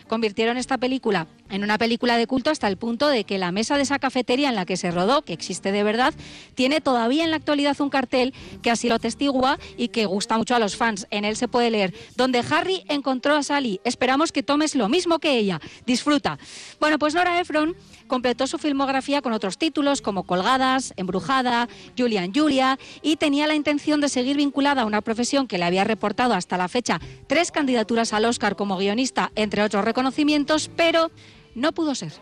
convirtieron 0.08 0.56
esta 0.56 0.78
película 0.78 1.26
en 1.50 1.62
una 1.62 1.78
película 1.78 2.16
de 2.16 2.26
culto 2.26 2.50
hasta 2.50 2.68
el 2.68 2.76
punto 2.76 3.08
de 3.08 3.24
que 3.24 3.38
la 3.38 3.52
mesa 3.52 3.76
de 3.76 3.82
esa 3.82 3.98
cafetería 3.98 4.48
en 4.48 4.54
la 4.54 4.66
que 4.66 4.76
se 4.76 4.90
rodó, 4.90 5.22
que 5.22 5.32
existe 5.32 5.72
de 5.72 5.82
verdad, 5.82 6.14
tiene 6.54 6.80
todavía 6.80 7.24
en 7.24 7.30
la 7.30 7.36
actualidad 7.36 7.80
un 7.80 7.90
cartel 7.90 8.34
que 8.62 8.70
así 8.70 8.88
lo 8.88 8.98
testigua 8.98 9.58
y 9.76 9.88
que 9.88 10.06
gusta 10.06 10.38
mucho 10.38 10.54
a 10.54 10.58
los 10.58 10.76
fans. 10.76 11.06
En 11.10 11.24
él 11.24 11.36
se 11.36 11.48
puede 11.48 11.70
leer, 11.70 11.94
donde 12.16 12.42
Harry 12.50 12.84
encontró 12.88 13.36
a 13.36 13.42
Sally, 13.42 13.80
esperamos 13.84 14.32
que 14.32 14.42
tomes 14.42 14.74
lo 14.74 14.88
mismo 14.88 15.18
que 15.18 15.36
ella, 15.38 15.60
disfruta. 15.86 16.38
Bueno, 16.80 16.98
pues 16.98 17.14
Nora 17.14 17.40
Ephron 17.40 17.76
completó 18.06 18.46
su 18.46 18.58
filmografía 18.58 19.22
con 19.22 19.32
otros 19.32 19.58
títulos 19.58 20.02
como 20.02 20.24
Colgadas, 20.24 20.92
Embrujada, 20.96 21.68
Julian 21.96 22.32
Julia 22.34 22.78
y 23.02 23.16
tenía 23.16 23.46
la 23.46 23.54
intención 23.54 24.00
de 24.00 24.08
seguir 24.08 24.36
vinculada 24.36 24.82
a 24.82 24.86
una 24.86 25.00
profesión 25.00 25.46
que 25.46 25.58
le 25.58 25.64
había 25.64 25.84
reportado 25.84 26.34
hasta 26.34 26.56
la 26.56 26.68
fecha 26.68 27.00
tres 27.26 27.50
candidaturas 27.50 28.12
al 28.12 28.24
Oscar 28.24 28.56
como 28.56 28.76
guionista, 28.76 29.32
entre 29.34 29.62
otros 29.62 29.84
reconocimientos, 29.84 30.70
pero 30.76 31.10
no 31.54 31.72
pudo 31.72 31.94
ser. 31.94 32.12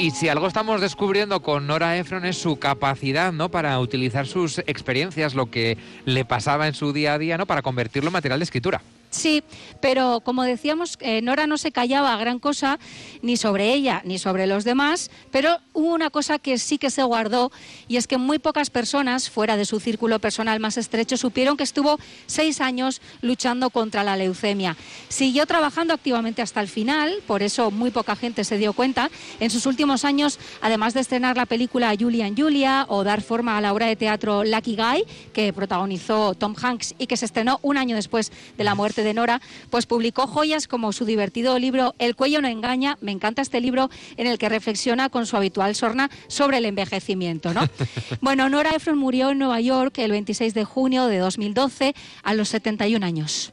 Y 0.00 0.12
si 0.12 0.28
algo 0.28 0.46
estamos 0.46 0.80
descubriendo 0.80 1.42
con 1.42 1.66
Nora 1.66 1.96
Ephron 1.98 2.24
es 2.24 2.38
su 2.38 2.56
capacidad, 2.58 3.32
¿no? 3.32 3.50
Para 3.50 3.78
utilizar 3.80 4.28
sus 4.28 4.58
experiencias, 4.60 5.34
lo 5.34 5.50
que 5.50 5.76
le 6.04 6.24
pasaba 6.24 6.68
en 6.68 6.74
su 6.74 6.92
día 6.92 7.14
a 7.14 7.18
día, 7.18 7.36
¿no? 7.36 7.46
Para 7.46 7.62
convertirlo 7.62 8.08
en 8.08 8.12
material 8.12 8.38
de 8.38 8.44
escritura. 8.44 8.80
Sí, 9.10 9.42
pero 9.80 10.20
como 10.20 10.42
decíamos, 10.42 10.98
eh, 11.00 11.22
Nora 11.22 11.46
no 11.46 11.56
se 11.56 11.72
callaba 11.72 12.16
gran 12.16 12.38
cosa 12.38 12.78
ni 13.22 13.36
sobre 13.36 13.72
ella 13.72 14.02
ni 14.04 14.18
sobre 14.18 14.46
los 14.46 14.64
demás, 14.64 15.10
pero 15.30 15.58
hubo 15.72 15.94
una 15.94 16.10
cosa 16.10 16.38
que 16.38 16.58
sí 16.58 16.76
que 16.78 16.90
se 16.90 17.02
guardó 17.02 17.50
y 17.88 17.96
es 17.96 18.06
que 18.06 18.18
muy 18.18 18.38
pocas 18.38 18.68
personas 18.68 19.30
fuera 19.30 19.56
de 19.56 19.64
su 19.64 19.80
círculo 19.80 20.18
personal 20.18 20.60
más 20.60 20.76
estrecho 20.76 21.16
supieron 21.16 21.56
que 21.56 21.64
estuvo 21.64 21.98
seis 22.26 22.60
años 22.60 23.00
luchando 23.22 23.70
contra 23.70 24.04
la 24.04 24.16
leucemia. 24.16 24.76
Siguió 25.08 25.46
trabajando 25.46 25.94
activamente 25.94 26.42
hasta 26.42 26.60
el 26.60 26.68
final, 26.68 27.14
por 27.26 27.42
eso 27.42 27.70
muy 27.70 27.90
poca 27.90 28.14
gente 28.14 28.44
se 28.44 28.58
dio 28.58 28.72
cuenta. 28.74 29.10
En 29.40 29.50
sus 29.50 29.66
últimos 29.66 30.04
años, 30.04 30.38
además 30.60 30.92
de 30.92 31.00
estrenar 31.00 31.36
la 31.36 31.46
película 31.46 31.94
Julian 31.98 32.36
Julia 32.36 32.84
o 32.88 33.04
dar 33.04 33.22
forma 33.22 33.56
a 33.56 33.60
la 33.60 33.72
obra 33.72 33.86
de 33.86 33.96
teatro 33.96 34.44
Lucky 34.44 34.76
Guy, 34.76 35.04
que 35.32 35.52
protagonizó 35.52 36.34
Tom 36.34 36.54
Hanks 36.60 36.94
y 36.98 37.06
que 37.06 37.16
se 37.16 37.24
estrenó 37.24 37.58
un 37.62 37.78
año 37.78 37.96
después 37.96 38.32
de 38.56 38.64
la 38.64 38.74
muerte 38.74 38.97
de 39.02 39.14
Nora, 39.14 39.40
pues 39.70 39.86
publicó 39.86 40.26
joyas 40.26 40.68
como 40.68 40.92
su 40.92 41.04
divertido 41.04 41.58
libro 41.58 41.94
El 41.98 42.16
cuello 42.16 42.40
no 42.40 42.48
engaña. 42.48 42.98
Me 43.00 43.12
encanta 43.12 43.42
este 43.42 43.60
libro 43.60 43.90
en 44.16 44.26
el 44.26 44.38
que 44.38 44.48
reflexiona 44.48 45.08
con 45.08 45.26
su 45.26 45.36
habitual 45.36 45.74
sorna 45.74 46.10
sobre 46.26 46.58
el 46.58 46.64
envejecimiento. 46.64 47.52
¿no? 47.54 47.62
bueno, 48.20 48.48
Nora 48.48 48.70
Ephron 48.70 48.98
murió 48.98 49.30
en 49.30 49.38
Nueva 49.38 49.60
York 49.60 49.98
el 49.98 50.10
26 50.10 50.54
de 50.54 50.64
junio 50.64 51.06
de 51.06 51.18
2012 51.18 51.94
a 52.22 52.34
los 52.34 52.48
71 52.48 53.04
años. 53.04 53.52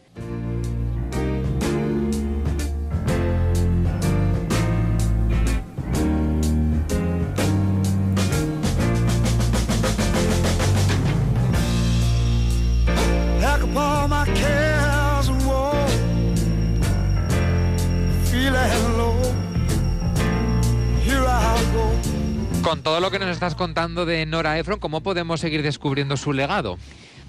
Con 22.65 22.81
todo 22.81 22.99
lo 22.99 23.11
que 23.11 23.19
nos 23.19 23.29
estás 23.29 23.53
contando 23.53 24.07
de 24.07 24.25
Nora 24.25 24.57
Ephron, 24.57 24.79
¿cómo 24.79 25.01
podemos 25.01 25.39
seguir 25.39 25.61
descubriendo 25.61 26.17
su 26.17 26.33
legado? 26.33 26.79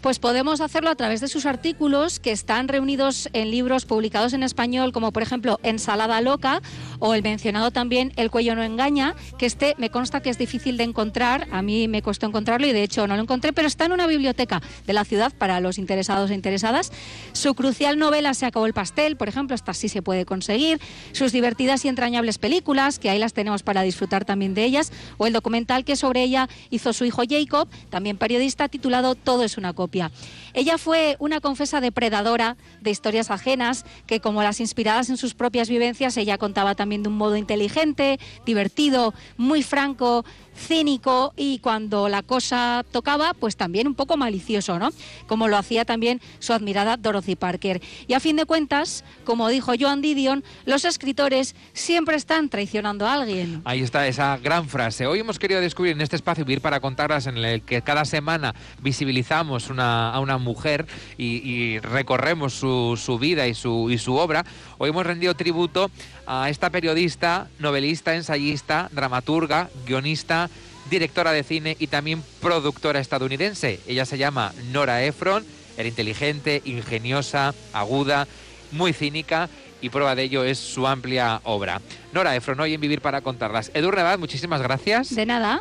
Pues 0.01 0.18
podemos 0.18 0.62
hacerlo 0.62 0.88
a 0.88 0.94
través 0.94 1.20
de 1.20 1.29
sus 1.29 1.44
artículos 1.44 2.20
que 2.20 2.33
están 2.33 2.68
reunidos 2.68 3.29
en 3.35 3.51
libros 3.51 3.85
publicados 3.85 4.33
en 4.33 4.42
español, 4.42 4.92
como 4.92 5.12
por 5.12 5.22
ejemplo 5.22 5.61
Ensalada 5.62 6.22
Loca 6.22 6.62
o 6.98 7.14
el 7.14 7.22
mencionado 7.22 7.70
también 7.70 8.12
El 8.16 8.30
cuello 8.30 8.54
no 8.54 8.62
engaña, 8.62 9.14
que 9.38 9.46
este 9.46 9.74
me 9.78 9.90
consta 9.90 10.20
que 10.20 10.30
es 10.30 10.38
difícil 10.38 10.76
de 10.76 10.85
encontrar, 10.85 11.46
a 11.50 11.62
mí 11.62 11.88
me 11.88 12.02
costó 12.02 12.26
encontrarlo 12.26 12.66
y 12.66 12.72
de 12.72 12.82
hecho 12.82 13.06
no 13.06 13.16
lo 13.16 13.22
encontré, 13.22 13.52
pero 13.52 13.68
está 13.68 13.85
en 13.87 13.92
una 13.92 14.06
biblioteca 14.06 14.62
de 14.87 14.92
la 14.92 15.04
ciudad 15.04 15.32
para 15.37 15.61
los 15.61 15.78
interesados 15.78 16.30
e 16.30 16.35
interesadas. 16.35 16.92
Su 17.32 17.54
crucial 17.54 17.98
novela 17.98 18.35
Se 18.35 18.46
acabó 18.46 18.66
el 18.66 18.74
pastel, 18.74 19.16
por 19.16 19.28
ejemplo, 19.28 19.54
esta 19.54 19.74
sí 19.74 19.88
se 19.88 20.02
puede 20.02 20.24
conseguir. 20.24 20.80
Sus 21.12 21.32
divertidas 21.32 21.85
y 21.85 21.88
entrañables 21.88 22.38
películas, 22.38 22.98
que 22.98 23.11
ahí 23.11 23.18
las 23.18 23.32
tenemos 23.32 23.62
para 23.62 23.82
disfrutar 23.82 24.24
también 24.24 24.54
de 24.54 24.64
ellas, 24.64 24.92
o 25.18 25.26
el 25.26 25.32
documental 25.32 25.85
que 25.85 25.96
sobre 25.96 26.22
ella 26.22 26.48
hizo 26.70 26.92
su 26.92 27.04
hijo 27.04 27.22
Jacob, 27.28 27.68
también 27.90 28.16
periodista, 28.18 28.68
titulado 28.68 29.14
Todo 29.14 29.44
es 29.44 29.56
una 29.56 29.72
copia. 29.72 30.11
Ella 30.57 30.79
fue 30.79 31.16
una 31.19 31.42
confesa 31.42 31.83
depredadora 31.83 32.57
de 32.81 32.90
historias 32.90 33.31
ajenas, 33.31 33.85
que 34.07 34.21
como 34.21 34.42
las 34.42 34.59
inspiradas 34.59 35.11
en 35.11 35.19
sus 35.19 35.35
propias 35.35 35.69
vivencias, 35.69 36.16
ella 36.16 36.38
contaba 36.38 36.75
también 36.75 37.03
de 37.03 37.11
un 37.11 37.19
modo 37.19 37.37
inteligente, 37.37 38.19
divertido, 38.47 39.12
muy 39.37 39.62
franco, 39.62 40.25
cínico 40.57 41.33
y 41.37 41.59
cuando 41.59 42.09
la 42.09 42.23
cosa 42.23 42.85
tocaba, 42.90 43.35
pues 43.35 43.57
también 43.57 43.87
un 43.87 43.95
poco 43.95 44.16
malicioso, 44.16 44.79
¿no? 44.79 44.90
Como 45.27 45.49
lo 45.49 45.57
hacía 45.57 45.85
también 45.85 46.21
su 46.38 46.53
admirada 46.53 46.97
Dorothy 46.97 47.37
Parker. 47.37 47.81
Y 48.07 48.14
a 48.14 48.21
fin 48.21 48.37
de 48.37 48.47
cuentas, 48.47 49.05
como 49.25 49.49
dijo 49.49 49.73
Joan 49.79 50.01
Didion, 50.01 50.45
los 50.64 50.85
escritores 50.85 51.55
siempre 51.73 52.16
están 52.16 52.49
traicionando 52.49 53.07
a 53.07 53.14
alguien. 53.14 53.62
Ahí 53.64 53.83
está 53.83 54.07
esa 54.07 54.37
gran 54.38 54.69
frase. 54.69 55.07
Hoy 55.07 55.21
hemos 55.21 55.38
querido 55.38 55.61
descubrir 55.61 55.92
en 55.92 56.01
este 56.01 56.16
espacio 56.16 56.45
Vivir 56.45 56.61
para 56.61 56.81
contarlas 56.81 57.27
en 57.27 57.38
el 57.38 57.62
que 57.62 57.83
cada 57.83 58.05
semana 58.05 58.55
visibilizamos 58.81 59.71
a 59.77 60.19
una 60.21 60.38
mujer 60.38 60.87
y, 61.19 61.79
recorremos 61.81 62.55
su, 62.55 62.99
su, 63.03 63.19
vida 63.19 63.47
y 63.47 63.55
su, 63.55 63.90
y 63.90 63.99
su 63.99 64.14
obra. 64.16 64.45
Hoy 64.79 64.90
hemos 64.90 65.07
rendido 65.07 65.35
tributo 65.35 65.90
a 66.27 66.51
esta 66.51 66.71
periodista, 66.71 67.49
novelista, 67.59 68.15
ensayista, 68.15 68.89
dramaturga, 68.93 69.71
guionista, 69.87 70.51
directora 70.91 71.33
de 71.33 71.43
cine 71.43 71.77
y 71.79 71.87
también 71.87 72.23
productora 72.41 73.01
estadounidense. 73.01 73.81
Ella 73.87 74.05
se 74.05 74.19
llama 74.19 74.53
Nora 74.73 75.03
Ephron, 75.05 75.45
era 75.77 75.89
inteligente, 75.89 76.62
ingeniosa, 76.65 77.55
aguda, 77.73 78.27
muy 78.73 78.93
cínica 78.93 79.49
y 79.81 79.91
prueba 79.91 80.15
de 80.15 80.25
ello 80.25 80.45
es 80.45 80.59
su 80.59 80.87
amplia 80.87 81.41
obra. 81.45 81.81
Nora 82.12 82.35
Ephron, 82.35 82.59
hoy 82.61 82.75
en 82.75 82.81
Vivir 82.81 83.01
para 83.01 83.21
contarlas. 83.21 83.71
Edurne 83.75 84.17
muchísimas 84.17 84.62
gracias. 84.62 85.15
De 85.15 85.27
nada. 85.27 85.55